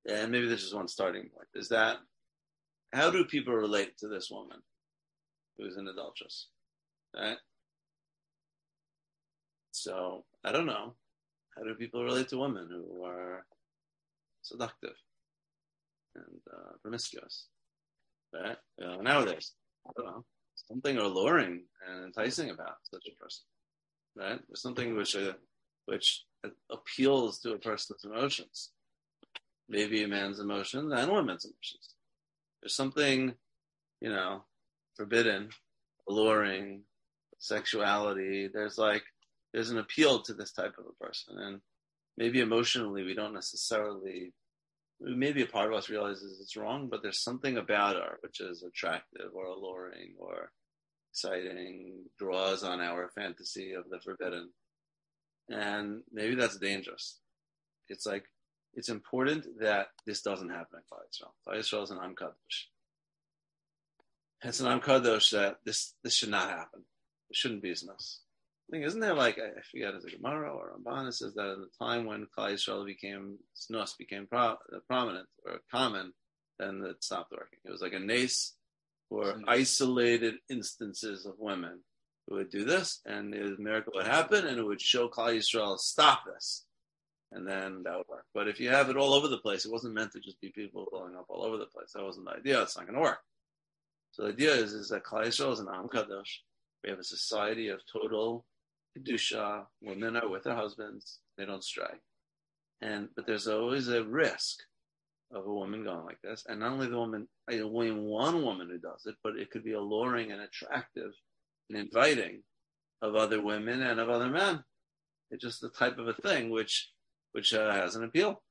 [0.09, 1.49] and maybe this is one starting point.
[1.55, 1.99] Is that
[2.93, 4.59] how do people relate to this woman
[5.57, 6.49] who's an adulteress?
[7.15, 7.39] Right.
[9.73, 10.95] So I don't know.
[11.57, 13.47] How do people relate to women who are
[14.43, 14.95] seductive
[16.15, 17.47] and uh, promiscuous?
[18.33, 18.59] Right.
[18.83, 19.53] Uh, nowadays,
[19.87, 20.25] I don't know
[20.69, 23.45] something alluring and enticing about such a person,
[24.17, 24.41] right?
[24.49, 25.33] There's something which uh,
[25.87, 26.25] which
[26.71, 28.71] appeals to a person's emotions,
[29.69, 31.95] maybe a man's emotions and women's emotions.
[32.63, 33.35] There's something,
[34.01, 34.45] you know,
[34.97, 35.51] forbidden,
[36.09, 36.83] alluring,
[37.39, 38.49] sexuality.
[38.53, 39.03] There's like
[39.53, 41.61] there's an appeal to this type of a person, and
[42.17, 44.33] maybe emotionally we don't necessarily
[45.01, 48.63] maybe a part of us realizes it's wrong, but there's something about her which is
[48.63, 50.51] attractive or alluring or
[51.13, 54.51] exciting, draws on our fantasy of the forbidden.
[55.49, 57.19] And maybe that's dangerous.
[57.89, 58.25] It's like,
[58.77, 61.33] it's important that this doesn't happen in Klal Yisrael.
[61.47, 62.67] Klal Yisrael is an Am Kadosh.
[64.45, 66.83] It's an Am Kadosh that this, this should not happen.
[67.31, 68.21] It shouldn't be as nice.
[68.69, 71.09] I think, isn't there like, I forget, is it Gemara or Ramban?
[71.09, 74.57] It says that in the time when Klal Yisrael became, Snus became pro, uh,
[74.89, 76.13] prominent or common,
[76.59, 77.61] then it stopped working.
[77.65, 78.55] It was like a nace
[79.09, 81.81] or isolated instances of women
[82.27, 85.79] who would do this, and a miracle would happen, and it would show Klal Yisrael,
[85.79, 86.65] stop this.
[87.33, 88.25] And then that would work.
[88.33, 90.51] But if you have it all over the place, it wasn't meant to just be
[90.51, 91.93] people blowing up all over the place.
[91.95, 92.63] That wasn't the idea.
[92.63, 93.19] It's not going to work.
[94.13, 96.39] So the idea is, is that Yisrael is an Am Kadosh.
[96.83, 98.47] We have a society of total
[98.97, 99.67] kedusha.
[99.83, 102.01] Women are with their husbands; they don't stray.
[102.81, 104.61] And but there's always a risk
[105.33, 108.71] of a woman going like this, and not only the woman, I only one woman
[108.71, 111.13] who does it, but it could be alluring and attractive
[111.69, 112.43] and inviting
[113.03, 114.63] of other women and of other men.
[115.31, 116.91] It's just the type of a thing which
[117.37, 118.43] which uh, has an appeal,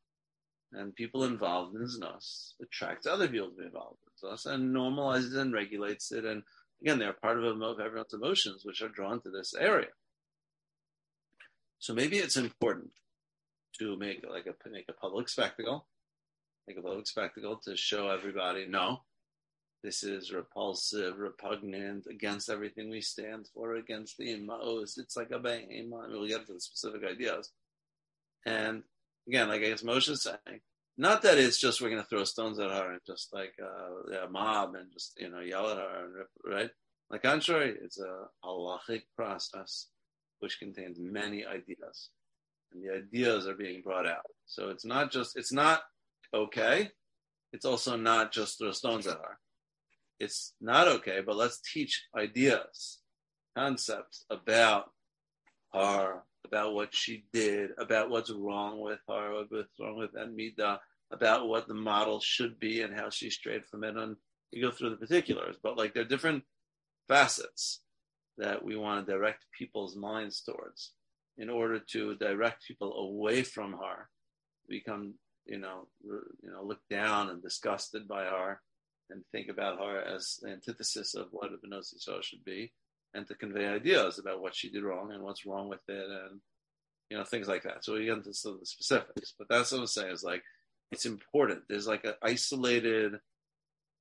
[0.72, 5.36] and people involved in znos attracts other people to be involved in znos and normalizes
[5.36, 6.44] and regulates it, and
[6.82, 9.88] again, they're part of, everyone's emotions, which are drawn to this area.
[11.80, 12.92] So maybe it's important
[13.80, 15.88] to make like a make a public spectacle,
[16.68, 19.02] make a public spectacle to show everybody, no,
[19.84, 24.98] this is repulsive, repugnant, against everything we stand for, against the imos.
[24.98, 25.90] It's like a bang.
[25.90, 27.52] We'll get to the specific ideas.
[28.46, 28.84] And
[29.28, 30.62] again, like I guess Moshe is saying,
[30.98, 34.26] not that it's just we're going to throw stones at her and just like uh,
[34.26, 36.70] a mob and just you know yell at her, and rip, right?
[37.12, 39.88] The contrary, it's a halachic process
[40.40, 42.10] which contains many ideas,
[42.72, 44.26] and the ideas are being brought out.
[44.46, 45.82] So it's not just it's not
[46.34, 46.92] okay.
[47.52, 49.40] It's also not just throw stones at her.
[50.20, 53.00] It's not okay, but let's teach ideas,
[53.56, 54.92] concepts about
[55.74, 60.80] her, about what she did, about what's wrong with her, what's wrong with that midah,
[61.12, 63.96] about what the model should be and how she strayed from it.
[63.96, 64.16] And
[64.52, 66.44] you go through the particulars, but like there are different
[67.08, 67.82] facets
[68.38, 70.92] that we want to direct people's minds towards
[71.38, 74.10] in order to direct people away from her,
[74.68, 75.14] become,
[75.46, 78.62] you know, you know, look down and disgusted by her
[79.10, 82.72] and think about her as the antithesis of what a Yisrael should be
[83.16, 86.40] and to convey ideas about what she did wrong and what's wrong with it and,
[87.10, 87.84] you know, things like that.
[87.84, 90.44] So we get into some of the specifics, but that's what I'm saying is like,
[90.92, 91.64] it's important.
[91.68, 93.14] There's like an isolated,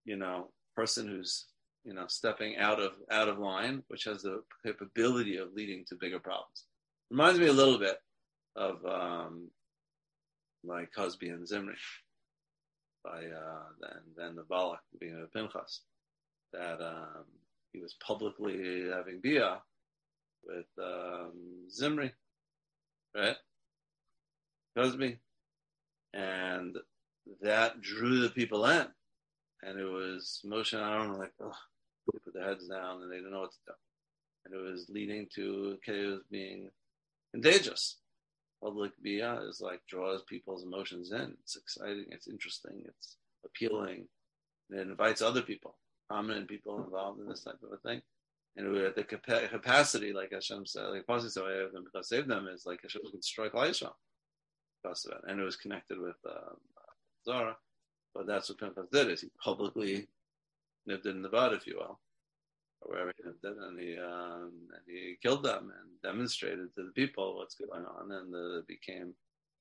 [0.04, 1.46] you know, person who's
[1.84, 5.94] you know stepping out of out of line, which has the capability of leading to
[5.94, 6.66] bigger problems.
[7.10, 7.98] Reminds me a little bit
[8.56, 9.50] of um,
[10.64, 11.76] like Kozbi and Zimri
[13.04, 15.80] by uh, then then the Balak being a Pinchas
[16.52, 17.24] that um,
[17.74, 19.58] he was publicly having bia
[20.46, 22.12] with um, Zimri,
[23.14, 23.36] right?
[24.76, 25.18] Kozbi,
[26.14, 26.76] and
[27.42, 28.86] that drew the people in
[29.64, 31.52] and it was Moshe and Aaron like, oh,
[32.12, 33.72] they put their heads down and they didn't know what to do.
[34.44, 36.70] And it was leading to chaos being
[37.32, 37.96] contagious.
[38.62, 41.34] Public bia is like draws people's emotions in.
[41.42, 44.06] It's exciting, it's interesting, it's appealing.
[44.70, 45.76] And it invites other people,
[46.08, 48.02] prominent people involved in this type of a thing.
[48.56, 52.66] And it, the capacity, like Hashem said, like Pasuk said, them because save them is
[52.66, 53.90] like Hashem can strike Klal
[54.82, 55.24] because of it.
[55.28, 56.56] And it was connected with um,
[57.24, 57.56] Zara.
[58.14, 60.06] But that's what Pinchas did, is he publicly
[60.86, 61.98] nipped in the bud, if you will,
[62.80, 66.84] or wherever he nipped it, and he, um, and he killed them and demonstrated to
[66.84, 69.14] the people what's going on, and it became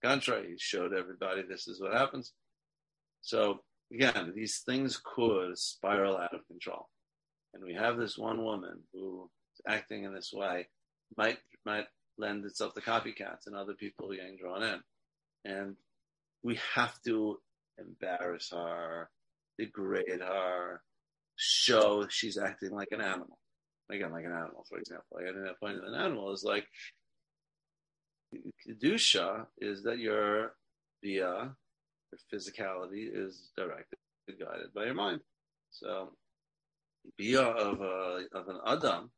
[0.04, 0.52] contrary.
[0.52, 2.34] He showed everybody this is what happens.
[3.22, 6.90] So again, these things could spiral out of control.
[7.54, 10.68] And we have this one woman who is acting in this way,
[11.18, 11.86] might might
[12.18, 14.80] lend itself to copycats and other people getting drawn in.
[15.46, 15.76] And
[16.44, 17.38] we have to
[17.78, 19.10] embarrass her,
[19.58, 20.82] degrade her,
[21.36, 23.40] show she's acting like an animal.
[23.92, 25.06] Again, like an animal, for example.
[25.12, 26.66] Like, I think that point of an animal is like
[28.68, 30.56] kedusha is that your
[31.04, 31.56] via
[32.14, 33.98] your physicality is directed,
[34.28, 35.22] guided by your mind.
[35.72, 36.10] So,
[37.18, 39.12] bia of a of an adam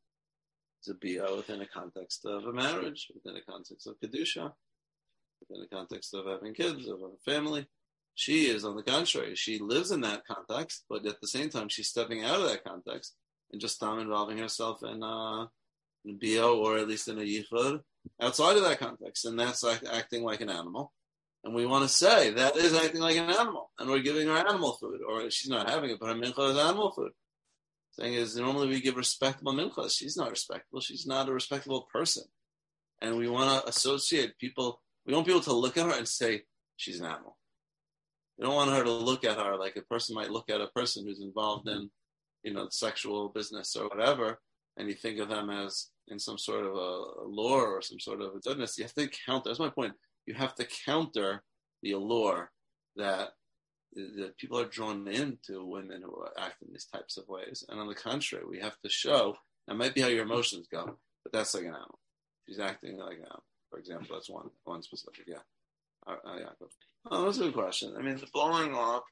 [0.84, 4.52] is a bia within a context of a marriage, within a context of kedusha,
[5.42, 7.68] within the context of having kids, of a family.
[8.18, 11.68] She is, on the contrary, she lives in that context, but at the same time,
[11.68, 13.14] she's stepping out of that context
[13.52, 15.48] and just um, involving herself in, uh,
[16.06, 17.82] in bio or at least in a yichud
[18.22, 20.94] outside of that context, and that's like acting like an animal.
[21.46, 24.36] And we want to say that is acting like an animal, and we're giving her
[24.36, 27.12] animal food, or she's not having it, but her mincha is animal food.
[27.96, 29.96] The Thing is, normally we give respectable minchas.
[29.96, 30.82] She's not respectable.
[30.82, 32.24] She's not a respectable person,
[33.00, 34.82] and we want to associate people.
[35.06, 36.42] We want people to look at her and say
[36.78, 37.38] she's an animal.
[38.40, 40.68] You don't want her to look at her like a person might look at a
[40.68, 41.92] person who's involved in,
[42.42, 44.40] you know, sexual business or whatever,
[44.78, 48.22] and you think of them as in some sort of a, allure or some sort
[48.22, 48.80] of a goodness.
[48.80, 49.50] You have to counter.
[49.50, 49.94] That's my point.
[50.26, 51.44] You have to counter
[51.82, 52.52] the allure
[52.96, 53.30] that
[53.94, 57.64] that people are drawn into women who act in these types of ways.
[57.70, 60.98] And on the contrary, we have to show that might be how your emotions go,
[61.24, 62.00] but that's like an animal.
[62.46, 63.44] She's acting like an animal.
[63.70, 65.26] For example, that's one one specific.
[65.28, 65.38] Yeah.
[66.06, 66.68] Uh, uh, yeah.
[67.10, 67.96] Oh, that's a good question.
[67.98, 69.06] I mean, the blowing up,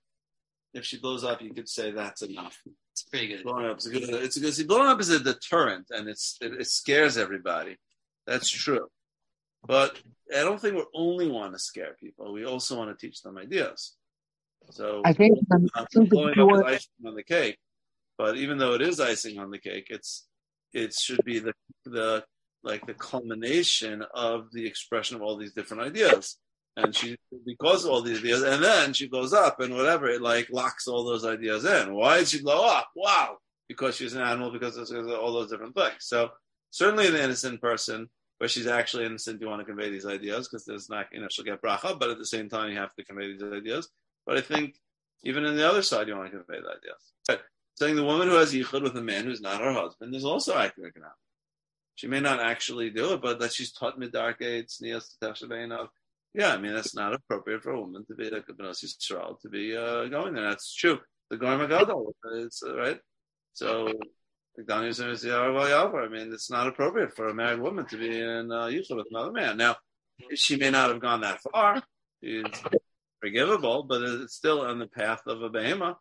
[0.74, 2.60] if she blows up, you could say that's enough.
[2.92, 3.44] It's pretty good.
[3.44, 4.04] Blowing up is a good.
[4.10, 4.54] It's a good.
[4.54, 7.78] See, blowing up is a deterrent, and it's it, it scares everybody.
[8.28, 8.88] That's true,
[9.66, 10.00] but
[10.36, 12.34] I don't think we only want to scare people.
[12.34, 13.96] We also want to teach them ideas.
[14.72, 15.38] So I think,
[15.76, 17.58] I think blowing up is icing on the cake,
[18.18, 20.28] but even though it is icing on the cake, it's
[20.74, 21.54] it should be the
[21.86, 22.24] the
[22.64, 26.38] like the culmination of the expression of all these different ideas
[26.78, 30.22] and she because of all these ideas, and then she blows up and whatever, it
[30.22, 31.94] like locks all those ideas in.
[31.94, 32.90] Why did she blow up?
[32.96, 35.98] Wow, because she's an animal, because of all those different things.
[36.00, 36.30] So
[36.72, 38.10] certainly the innocent person,
[38.44, 41.30] where she's actually innocent, you want to convey these ideas because there's not, you know,
[41.32, 43.88] she'll get bracha, but at the same time you have to convey these ideas.
[44.26, 44.76] But I think
[45.24, 47.14] even in the other side, you want to convey the ideas.
[47.26, 47.44] But
[47.76, 50.58] saying the woman who has yichud with a man who's not her husband is also
[50.58, 50.92] acting an.
[51.96, 55.06] She may not actually do it, but that she's taught midarke, it's niyas
[55.72, 55.90] of
[56.34, 59.40] yeah, I mean that's not appropriate for a woman to be like a Benos Yisrael
[59.40, 60.50] to be uh, going there.
[60.50, 61.00] That's true.
[61.30, 63.00] The Goyim Gadol, it's uh, right.
[63.54, 63.94] So,
[64.56, 69.08] says, I mean, it's not appropriate for a married woman to be in uh, with
[69.10, 69.58] another man.
[69.58, 69.78] Now,
[70.36, 71.82] she may not have gone that far.
[72.22, 72.62] It's
[73.22, 75.96] forgivable, but it's still on the path of a behema.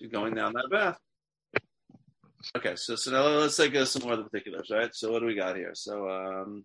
[0.00, 0.98] She's going down that path.
[2.56, 4.94] Okay, so so now let's take uh, some more of the particulars, right?
[4.94, 5.72] So what do we got here?
[5.74, 6.64] So um,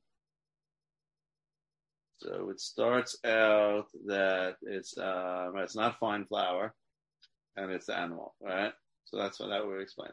[2.19, 6.73] So it starts out that it's uh, it's not fine flour,
[7.58, 8.71] and it's the animal, right?
[9.06, 10.12] So that's what that would explain.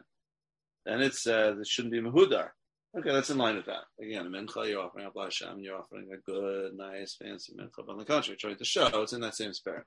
[0.85, 2.49] Then it says it shouldn't be mahudar.
[2.97, 3.83] Okay, that's in line with that.
[4.01, 7.85] Again, a mincha, you're offering up Hashem, you're offering a good, nice, fancy mincha.
[7.85, 9.85] But on the contrary, trying to show it's in that same spirit.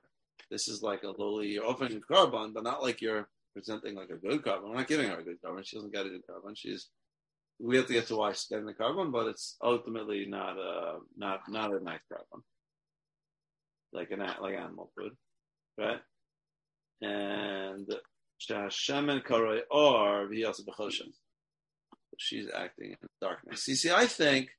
[0.49, 4.09] This is like a lowly, you're offering a korban, but not like you're presenting like
[4.09, 4.69] a good korban.
[4.69, 5.65] We're not giving her a good korban.
[5.65, 6.53] She doesn't get a good korban.
[6.55, 6.89] She's
[7.59, 10.99] we have to get to why she's getting the korban, but it's ultimately not a
[11.15, 12.41] not not a nice korban.
[13.93, 15.13] Like an like animal food.
[15.77, 15.99] Right?
[17.01, 17.87] And
[18.41, 19.61] Karoi.
[22.17, 23.67] She's acting in darkness.
[23.67, 24.49] You see, I think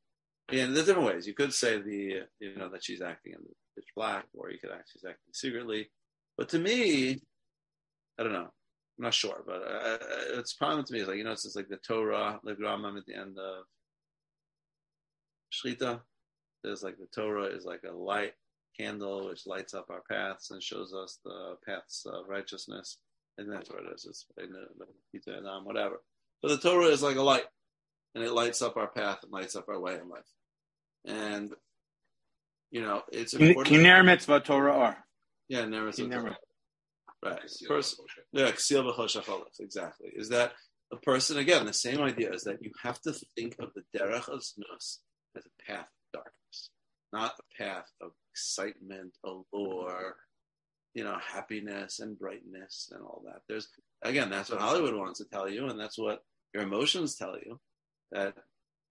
[0.51, 1.27] in the different ways.
[1.27, 4.59] You could say the you know that she's acting in the pitch black, or you
[4.59, 5.91] could act she's acting secretly.
[6.37, 7.21] But to me,
[8.19, 8.51] I don't know.
[8.99, 9.99] I'm not sure, but uh,
[10.39, 11.01] it's prominent to me.
[11.01, 13.65] It's like you know, it's just like the Torah, the Rambam at the end of
[15.53, 16.01] Shechita.
[16.63, 18.33] There's like the Torah is like a light
[18.79, 22.99] candle which lights up our paths and shows us the paths of righteousness.
[23.39, 24.07] And that's what it is.
[24.09, 26.01] It's um, whatever.
[26.43, 27.45] But the Torah is like a light,
[28.15, 30.23] and it lights up our path and lights up our way in life.
[31.05, 31.53] And
[32.71, 33.75] you know, it's important.
[33.75, 34.97] Kiner mitzvah Torah or
[35.49, 36.35] yeah, never Kiner
[37.23, 37.41] Right.
[37.67, 37.97] Person,
[38.33, 40.13] yeah, exactly.
[40.15, 40.53] Is that
[40.93, 41.67] a person again?
[41.67, 44.99] The same idea is that you have to think of the derech of znus
[45.37, 46.71] as a path of darkness,
[47.13, 50.17] not a path of excitement, allure,
[50.97, 53.43] you know, happiness and brightness and all that.
[53.49, 53.69] There's
[54.03, 56.23] again, that's what Hollywood wants to tell you, and that's what
[56.55, 57.61] your emotions tell you
[58.13, 58.35] that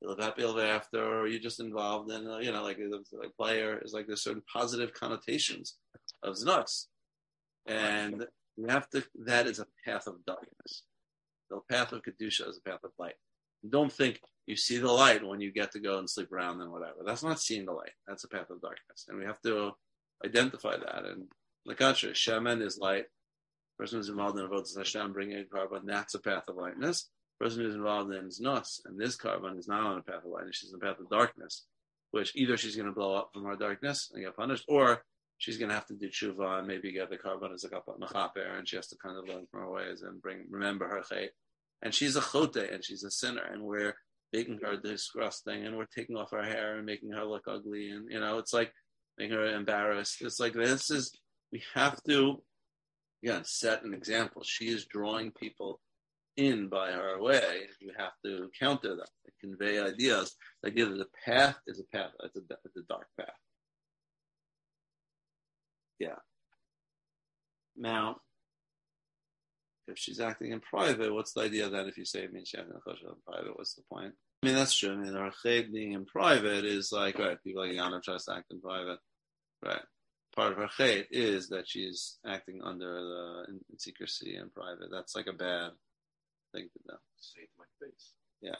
[0.02, 3.82] you live happy ever after, or you're just involved in, you know, like like player
[3.84, 5.78] is like there's certain positive connotations
[6.22, 6.86] of znus.
[7.66, 10.84] And we have to, that is a path of darkness.
[11.50, 13.16] The path of Kedusha is a path of light.
[13.68, 16.72] Don't think you see the light when you get to go and sleep around and
[16.72, 16.98] whatever.
[17.04, 17.94] That's not seeing the light.
[18.08, 19.08] That's a path of darkness.
[19.08, 19.72] And we have to
[20.24, 21.06] identify that.
[21.06, 21.26] And
[21.66, 23.06] the contrary, Shemen is light.
[23.78, 27.10] The Person who's involved in Avodah Hashem bringing a korban, that's a path of lightness.
[27.40, 30.32] The Person who's involved in Znus, and this korban is not on a path of
[30.32, 31.66] lightness, she's on a path of darkness,
[32.12, 35.04] which either she's going to blow up from her darkness and get punished, or
[35.38, 37.92] she's going to have to do tshuva and maybe get the korban as a kappa
[38.00, 41.02] mechaper, and she has to kind of learn from her ways and bring remember her
[41.02, 41.30] chait.
[41.82, 43.96] And she's a chote and she's a sinner, and we're
[44.32, 48.10] making her disgusting, and we're taking off her hair and making her look ugly, and
[48.10, 48.74] you know, it's like
[49.18, 50.22] making her embarrassed.
[50.22, 51.12] It's like this is
[51.56, 52.42] we have to
[53.24, 54.44] again set an example.
[54.44, 55.80] She is drawing people
[56.36, 57.62] in by her way.
[57.80, 60.36] You have to counter that, and convey ideas.
[60.62, 63.40] The idea that the path is a path, it's a, it's a dark path.
[65.98, 66.20] Yeah.
[67.78, 68.18] Now,
[69.88, 72.76] if she's acting in private, what's the idea then if you say means she's acting
[72.76, 73.58] in private?
[73.58, 74.14] What's the point?
[74.44, 74.92] I mean, that's true.
[74.92, 78.52] I mean, ched being in private is like, right, people like Yana tries to act
[78.52, 79.00] in private.
[79.64, 79.80] Right.
[80.36, 84.90] Part of her ched is that she's acting under the in, in secrecy and private.
[84.92, 85.72] That's like a bad
[86.54, 86.96] thing to do.
[87.20, 88.12] Say it my face.
[88.42, 88.56] Yeah.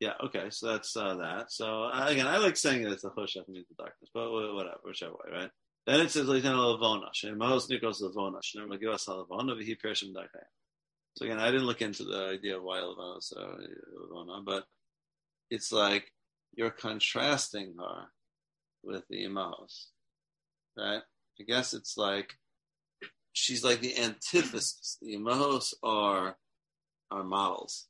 [0.00, 1.50] Yeah, okay, so that's uh, that.
[1.50, 4.74] So uh, again, I like saying that it's a choshech means the darkness, but whatever,
[4.84, 5.50] whichever way, right?
[5.86, 10.50] Then it says like lavona, shemahos nikos lavona, shner magivas lavona v'hi pershim darkayim.
[11.16, 13.56] So again, I didn't look into the idea of why lavona is uh,
[14.02, 14.64] lavona, but
[15.50, 16.10] it's like
[16.54, 18.06] you're contrasting her
[18.82, 19.86] with the imahos,
[20.76, 21.02] right?
[21.40, 22.34] I guess it's like
[23.32, 24.98] she's like the antithesis.
[25.00, 26.36] The imahos are
[27.10, 27.86] our models.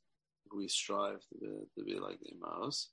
[0.55, 2.87] We strive to be, to be like the imahos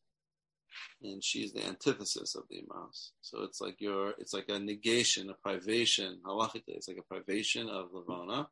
[1.02, 3.11] and she's the antithesis of the Imahos.
[3.20, 6.20] So it's like you're, it's like a negation, a privation.
[6.24, 8.46] Halachically, it's like a privation of lavona.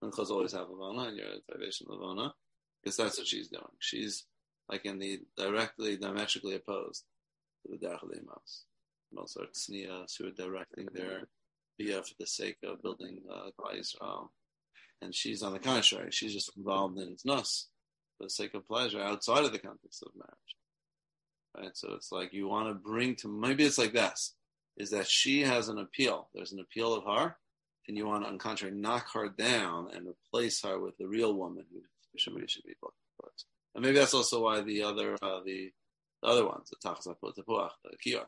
[0.00, 2.32] And Chaz always have lavona, and you're a privation of lavona,
[2.82, 3.62] because that's what she's doing.
[3.78, 4.24] She's
[4.68, 7.04] like in the directly, diametrically opposed
[7.62, 8.62] to the derech of the imahos.
[9.12, 11.28] Most are tznias who are directing their
[11.78, 14.32] via for the sake of building uh, Israel.
[15.00, 17.68] And she's on the contrary, she's just involved in nos
[18.18, 20.56] for the sake of pleasure outside of the context of marriage
[21.56, 21.76] right?
[21.76, 24.34] So it's like you want to bring to maybe it's like this:
[24.76, 26.28] is that she has an appeal.
[26.34, 27.36] There's an appeal of her,
[27.88, 31.34] and you want to, on contrary, knock her down and replace her with the real
[31.34, 31.80] woman who
[32.18, 33.30] somebody should be looking for.
[33.74, 35.70] And maybe that's also why the other uh, the,
[36.22, 37.42] the other ones, the Tachzapot the
[38.04, 38.24] Kior,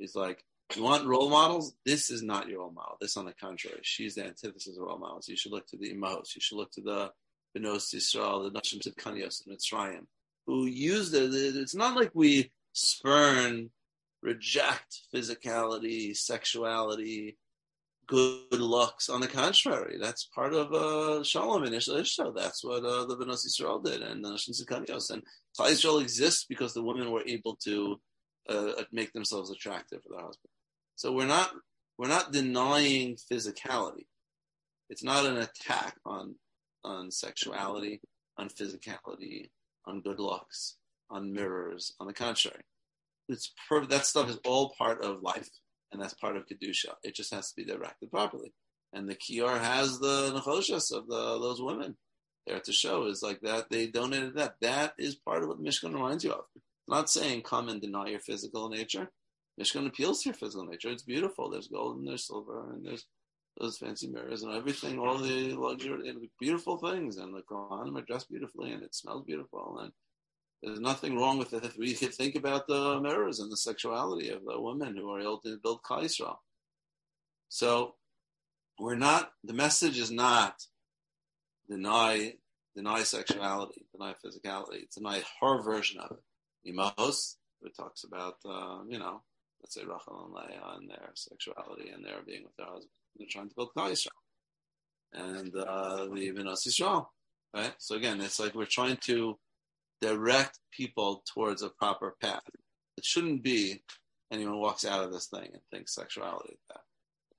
[0.00, 0.42] is like
[0.76, 1.74] you want role models.
[1.84, 2.96] This is not your role model.
[3.00, 5.28] This, on the contrary, she's the antithesis of role models.
[5.28, 6.34] You should look to the Imahos.
[6.34, 7.10] You should look to the
[7.56, 10.06] Benos Yisrael, the Nashim Tzidkanios, and Mitzrayim,
[10.46, 11.30] who used it.
[11.32, 13.70] It's not like we spurn,
[14.22, 17.36] reject physicality, sexuality,
[18.06, 19.08] good looks.
[19.08, 22.34] On the contrary, that's part of uh, Shalom and Ishto.
[22.34, 25.10] That's what uh, the Benos Yisrael did, and the Nashim Tzidkanios.
[25.10, 25.22] And
[25.58, 28.00] Klal Yisrael exists because the women were able to
[28.48, 30.50] uh, make themselves attractive for their husband.
[30.96, 31.52] So we're not
[31.98, 34.06] we're not denying physicality.
[34.90, 36.36] It's not an attack on
[36.84, 38.00] on sexuality,
[38.36, 39.50] on physicality,
[39.86, 40.76] on good looks,
[41.10, 41.94] on mirrors.
[42.00, 42.62] On the contrary,
[43.28, 45.48] it's per- that stuff is all part of life,
[45.92, 46.94] and that's part of kedusha.
[47.02, 48.52] It just has to be directed properly.
[48.92, 51.96] And the kior has the nechoshas of the those women
[52.46, 54.56] there to show is like that they donated that.
[54.60, 56.44] That is part of what Mishkan reminds you of.
[56.88, 59.10] Not saying come and deny your physical nature.
[59.60, 60.90] Mishkan appeals to your physical nature.
[60.90, 61.50] It's beautiful.
[61.50, 63.06] There's gold and there's silver and there's
[63.60, 67.18] those fancy mirrors and everything, all the luxury beautiful things.
[67.18, 69.78] And the Kohanim are dressed beautifully and it smells beautiful.
[69.80, 69.92] And
[70.62, 71.78] there's nothing wrong with it.
[71.78, 75.40] We could think about the mirrors and the sexuality of the women who are able
[75.42, 76.34] to build Kaisra.
[77.48, 77.94] So
[78.80, 80.56] we're not, the message is not
[81.68, 82.34] deny
[82.74, 86.22] deny sexuality, deny physicality, deny her version of it.
[86.66, 89.22] Imahos, it talks about, uh, you know,
[89.60, 92.90] let's say Rachel and Leah and their sexuality and their being with their husband.
[93.16, 94.10] They're trying to build Klal Yisrael.
[95.12, 97.06] And uh, the even us Yisrael,
[97.54, 97.72] right?
[97.78, 99.38] So again, it's like we're trying to
[100.00, 102.42] direct people towards a proper path.
[102.96, 103.82] It shouldn't be
[104.30, 106.78] anyone walks out of this thing and thinks sexuality is bad.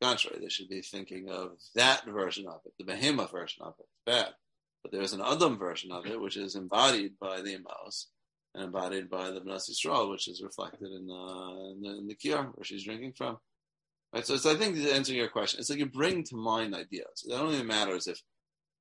[0.01, 3.85] Contrary, they should be thinking of that version of it, the behemoth version of it.
[4.05, 4.29] Bad.
[4.83, 8.05] But there's an Adam version of it, which is embodied by the Imahos
[8.55, 12.15] and embodied by the Bnei Yisrael, which is reflected in the, in the, in the
[12.15, 13.37] Kior, where she's drinking from.
[14.13, 14.25] Right?
[14.25, 17.25] So, I think to answer your question, it's like you bring to mind ideas.
[17.27, 18.21] It don't matters if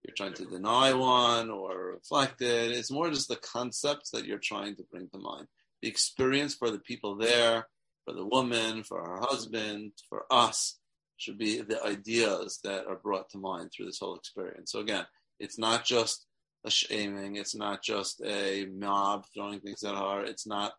[0.05, 2.71] you're trying to deny one or reflect it.
[2.71, 5.47] It's more just the concepts that you're trying to bring to mind.
[5.83, 7.67] The experience for the people there,
[8.05, 10.79] for the woman, for her husband, for us,
[11.17, 14.73] should be the ideas that are brought to mind through this whole experience.
[14.73, 15.07] So again,
[15.41, 16.27] it's not just
[16.65, 17.37] a shaming.
[17.37, 20.25] It's not just a mob throwing things at her.
[20.25, 20.73] It's not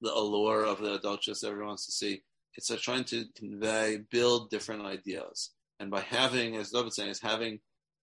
[0.00, 2.22] the allure of the adulteress everyone wants to see
[2.54, 5.50] it's a trying to convey, build different ideas.
[5.80, 7.60] And by having, as David saying, is having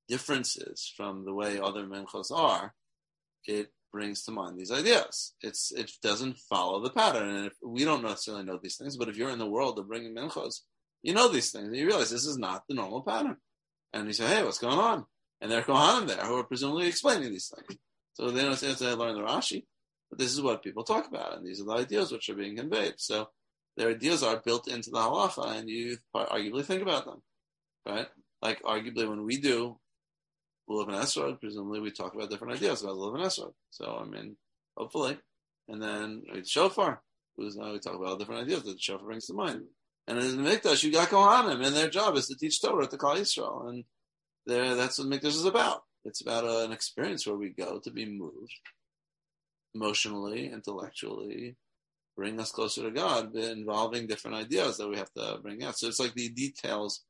[0.07, 2.73] differences from the way other menchos are,
[3.45, 5.33] it brings to mind these ideas.
[5.41, 8.97] It's it doesn't follow the pattern, and if, we don't necessarily know these things.
[8.97, 10.61] But if you're in the world of bringing menchos,
[11.03, 13.37] you know these things, and you realize this is not the normal pattern.
[13.93, 15.05] And you say, "Hey, what's going on?"
[15.41, 17.79] And there are kohanim there who are presumably explaining these things.
[18.13, 19.65] So they don't say to learn the Rashi,
[20.09, 22.57] but this is what people talk about, and these are the ideas which are being
[22.57, 22.95] conveyed.
[22.97, 23.29] So
[23.77, 27.21] their ideas are built into the halacha, and you arguably think about them,
[27.87, 28.07] right?
[28.41, 29.79] Like arguably when we do
[30.69, 33.53] lulav and esrog, presumably we talk about different ideas about lulav and esrog.
[33.69, 34.35] So I mean,
[34.75, 35.17] hopefully,
[35.69, 37.01] and then it's shofar.
[37.37, 39.61] Now uh, we talk about different ideas that the shofar brings to mind.
[40.07, 42.97] And in the mikdash, you got kohanim, and their job is to teach Torah to
[42.97, 43.85] Klal Yisrael, and
[44.49, 45.83] that's what mikdash is about.
[46.05, 48.53] It's about a, an experience where we go to be moved
[49.75, 51.55] emotionally, intellectually,
[52.15, 55.77] bring us closer to God, involving different ideas that we have to bring out.
[55.77, 57.03] So it's like the details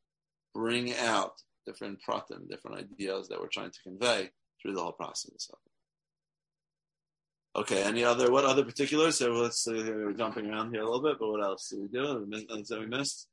[0.54, 1.34] bring out
[1.66, 4.30] different pratim, different ideas that we're trying to convey
[4.62, 5.50] through the whole process.
[7.56, 9.18] Okay, any other, what other particulars?
[9.18, 11.88] So let's see, we're jumping around here a little bit, but what else did we
[11.88, 12.28] do?
[12.30, 13.28] That we missed?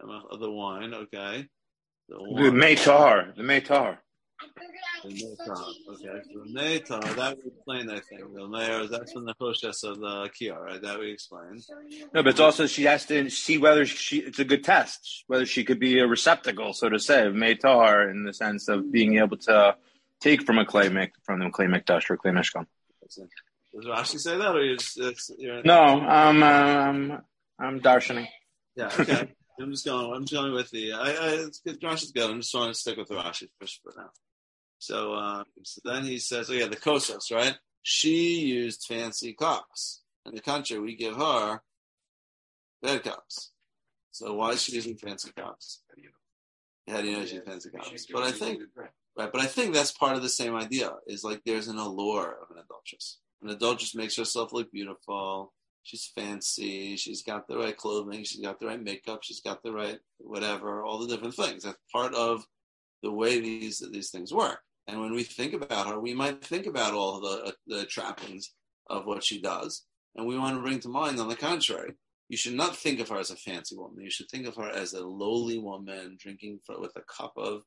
[0.00, 1.46] The wine, okay.
[2.08, 2.44] The, wine.
[2.44, 3.98] the Meitar, the Meitar.
[5.04, 5.72] The Meitar.
[5.90, 8.34] Okay, so the Meitar, that we explained, I think.
[8.34, 10.80] The Mayor, that's from the process of the Kia, right?
[10.82, 11.62] That we explained.
[12.12, 15.46] No, but it's also she has to see whether she, it's a good test, whether
[15.46, 19.18] she could be a receptacle, so to say, of Meitar in the sense of being
[19.18, 19.76] able to
[20.20, 20.88] take from a clay
[21.24, 22.66] from the clay mikdash or clay mishkan.
[23.74, 25.80] Does Rashi say that, or is you're no?
[25.80, 27.22] I'm um,
[27.58, 28.28] I'm darshaning.
[28.76, 28.90] Yeah.
[28.98, 29.28] Okay.
[29.60, 30.12] I'm just going.
[30.12, 30.92] I'm just going with the.
[30.92, 31.80] I, I it's good.
[31.80, 32.30] Rashi is good.
[32.30, 34.10] I'm just trying to stick with the Rashi first for now.
[34.78, 37.56] So, um, so then he says, oh yeah, the Kosos, right?
[37.82, 40.02] She used fancy cups.
[40.26, 41.60] In the country, we give her
[42.82, 43.52] bad cups.
[44.10, 45.82] So why is she using fancy cups?
[46.88, 48.06] How do you know she's fancy cups?
[48.12, 51.42] But I think, right, but I think that's part of the same idea, is like
[51.46, 53.18] there's an allure of an adulteress.
[53.40, 55.52] An adulteress makes herself look beautiful.
[55.82, 56.96] She's fancy.
[56.96, 58.24] She's got the right clothing.
[58.24, 59.20] She's got the right makeup.
[59.22, 61.64] She's got the right whatever, all the different things.
[61.64, 62.46] That's part of
[63.02, 64.60] the way these these things work.
[64.86, 68.52] And when we think about her, we might think about all the, uh, the trappings
[68.88, 69.84] of what she does.
[70.16, 71.94] And we want to bring to mind, on the contrary,
[72.28, 74.02] you should not think of her as a fancy woman.
[74.02, 77.62] You should think of her as a lowly woman drinking for, with a cup of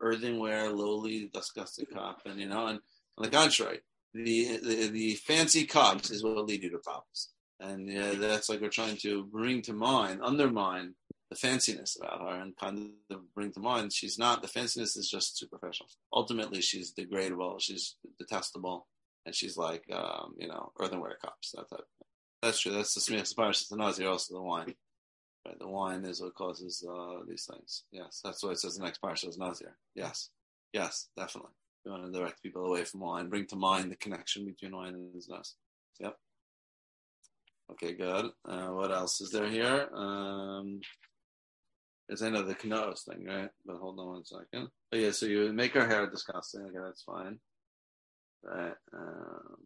[0.00, 2.22] earthenware, lowly, disgusting cup.
[2.24, 2.80] And, you know, and
[3.18, 3.80] on the contrary,
[4.14, 7.30] the, the, the fancy cups is what will lead you to problems.
[7.60, 10.94] And yeah, that's like we're trying to bring to mind, undermine
[11.30, 15.08] the fanciness about her and kind of bring to mind she's not the fanciness is
[15.10, 15.86] just superficial.
[16.12, 18.88] Ultimately, she's degradable, she's detestable,
[19.24, 21.66] and she's like um, you know earthenware cups that.
[22.42, 22.72] That's true.
[22.72, 24.08] That's the the nazir.
[24.08, 24.74] Also the wine.
[25.46, 25.58] Right.
[25.58, 27.84] The wine is what causes uh, these things.
[27.92, 29.76] Yes, that's why it says the next parsha is nazir.
[29.94, 30.30] Yes,
[30.72, 31.52] yes, definitely.
[31.84, 34.94] You want to direct people away from wine, bring to mind the connection between wine
[34.94, 35.54] and znus.
[35.98, 36.16] Yep.
[37.72, 38.26] Okay, good.
[38.48, 39.88] Uh, what else is there here?
[39.94, 40.80] Um,
[42.06, 43.48] there's the knos thing, right?
[43.64, 44.68] But hold on one second.
[44.92, 46.62] Oh yeah, so you make her hair disgusting.
[46.62, 47.38] Okay, that's fine.
[48.44, 48.74] Right.
[48.92, 49.56] Um,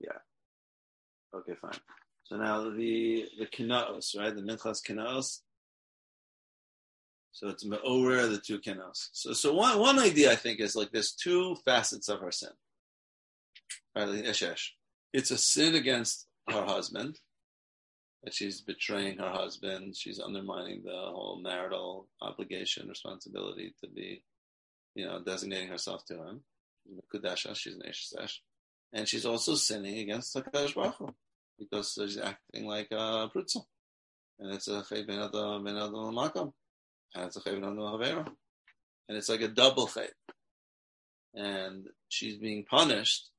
[0.00, 0.18] yeah.
[1.34, 1.78] Okay, fine.
[2.24, 4.34] So now the the kinaos, right?
[4.34, 5.40] The minchas kinaos.
[7.36, 9.10] So it's over the two kinaos.
[9.12, 12.48] So so one one idea I think is like there's two facets of her sin.
[15.12, 17.20] It's a sin against her husband.
[18.24, 19.96] That she's betraying her husband.
[19.98, 24.22] She's undermining the whole marital obligation, responsibility to be,
[24.94, 26.40] you know, designating herself to him.
[27.14, 27.54] Kudasha.
[27.54, 28.38] She's an eshesh.
[28.94, 31.14] And she's also sinning against Hakadosh Baruch Hu
[31.58, 33.62] because she's acting like a prutza.
[34.38, 36.54] And it's a chay ben adam ben adam.
[37.14, 38.26] And it's a chay ben adam havera.
[39.08, 40.08] And it's like a double chay.
[41.34, 43.30] And she's being punished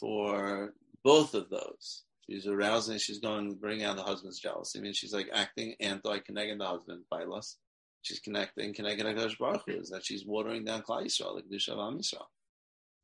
[0.00, 2.02] for both of those.
[2.28, 4.78] She's arousing, she's going to bring out the husband's jealousy.
[4.78, 7.58] I mean, she's like acting anti-connecting the husband by lust.
[8.02, 11.70] She's connecting, connecting Hakadosh Baruch Hu, is that she's watering down Klal Yisrael, like Kedusha
[11.70, 12.26] of Am Yisrael.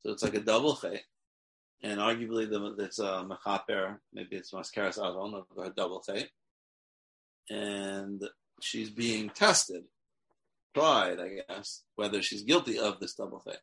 [0.01, 1.01] So it's like a double chay
[1.83, 6.29] and arguably the it's a mechaper, maybe it's mascaras adon of her double chay,
[7.49, 8.23] and
[8.63, 9.83] she's being tested,
[10.73, 13.55] tried, I guess, whether she's guilty of this double thing.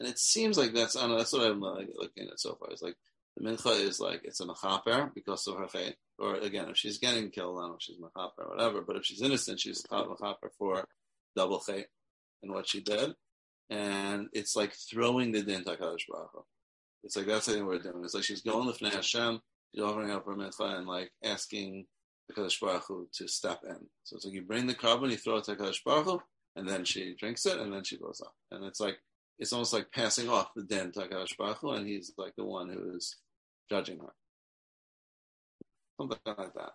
[0.00, 2.70] And it seems like that's I know, that's what I'm like, looking at so far.
[2.70, 2.96] It's like
[3.36, 6.98] the mincha is like it's a mechaper because of her chay, or again, if she's
[6.98, 8.82] getting killed, I don't know if she's mechaper or whatever.
[8.82, 10.86] But if she's innocent, she's mechaper for
[11.36, 11.86] double chay
[12.42, 13.14] and what she did,
[13.70, 16.46] and it's like throwing the din Hakadosh Baruch.
[17.02, 18.02] It's like that's the thing we're doing.
[18.04, 19.40] It's like she's going to Hashem,
[19.74, 21.86] she's offering up her mitzvah and like asking
[22.28, 23.76] the Kadosh Baruch Hu to step in.
[24.04, 26.20] So it's like you bring the korban, you throw it to Kadosh Baruch Hu,
[26.56, 28.34] and then she drinks it, and then she goes up.
[28.50, 28.98] And it's like
[29.38, 32.44] it's almost like passing off the din to Kadosh Baruch Hu, and he's like the
[32.44, 33.16] one who is
[33.70, 34.12] judging her.
[35.98, 36.72] Something like that.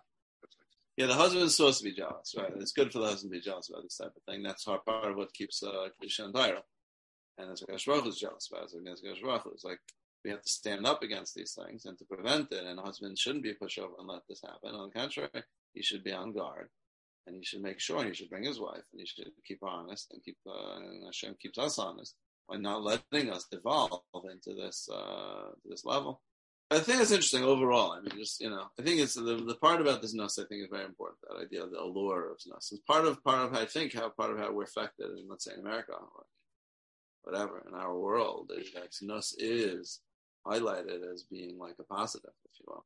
[0.96, 2.52] Yeah, the husband is supposed to be jealous, right?
[2.58, 4.42] It's good for the husband to be jealous about this type of thing.
[4.42, 6.60] That's part of what keeps uh, Kedusha and Tyra.
[7.38, 8.64] And that's what Kadosh Baruch Hu is jealous about.
[8.64, 9.50] It's Hu.
[9.52, 9.78] It's like
[10.24, 12.64] we have to stand up against these things and to prevent it.
[12.64, 14.74] And a husband shouldn't be pushover and let this happen.
[14.74, 15.30] On the contrary,
[15.72, 16.68] he should be on guard,
[17.26, 18.04] and he should make sure.
[18.04, 21.04] He should bring his wife, and he should keep her honest, and keep uh, and
[21.04, 22.14] Hashem keeps us honest
[22.48, 26.20] by not letting us devolve into this uh, this level.
[26.72, 27.92] I think it's interesting overall.
[27.92, 30.38] I mean, just you know, I think it's the, the part about this nus.
[30.38, 31.18] I think is very important.
[31.28, 34.08] That idea of the allure of nus is part of part of I think how
[34.10, 36.24] part of how we're affected in let's say in America or
[37.22, 40.00] whatever in our world that nus is
[40.46, 42.84] highlighted as being like a positive, if you will,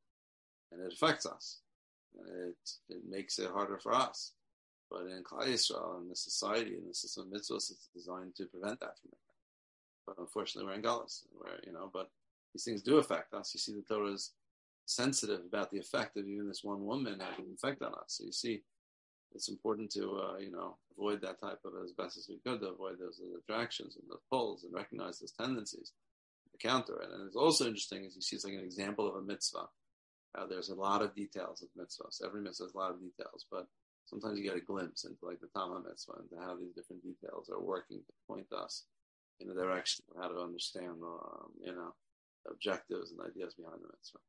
[0.71, 1.59] and it affects us.
[2.15, 2.55] It
[2.89, 4.33] it makes it harder for us.
[4.89, 8.45] But in Klal Yisrael, in the society, in the system of mitzvahs, it's designed to
[8.45, 9.35] prevent that from happening.
[10.05, 11.89] But unfortunately, we're in Galus, where you know.
[11.91, 12.09] But
[12.53, 13.53] these things do affect us.
[13.53, 14.31] You see, the Torah is
[14.85, 18.05] sensitive about the effect of even this one woman having an effect on us.
[18.19, 18.61] So you see,
[19.33, 22.61] it's important to uh, you know avoid that type of as best as we could
[22.61, 25.91] to avoid those attractions and those pulls and recognize those tendencies
[26.57, 27.09] counter it.
[27.11, 29.67] And it's also interesting as you see it's like an example of a mitzvah.
[30.37, 32.23] Uh, there's a lot of details of mitzvahs.
[32.25, 33.67] Every mitzvah has a lot of details, but
[34.05, 37.49] sometimes you get a glimpse into like the Tama mitzvah and how these different details
[37.49, 38.83] are working to point us
[39.39, 41.93] in the direction of how to understand, um, you know,
[42.45, 44.19] the objectives and ideas behind the mitzvah.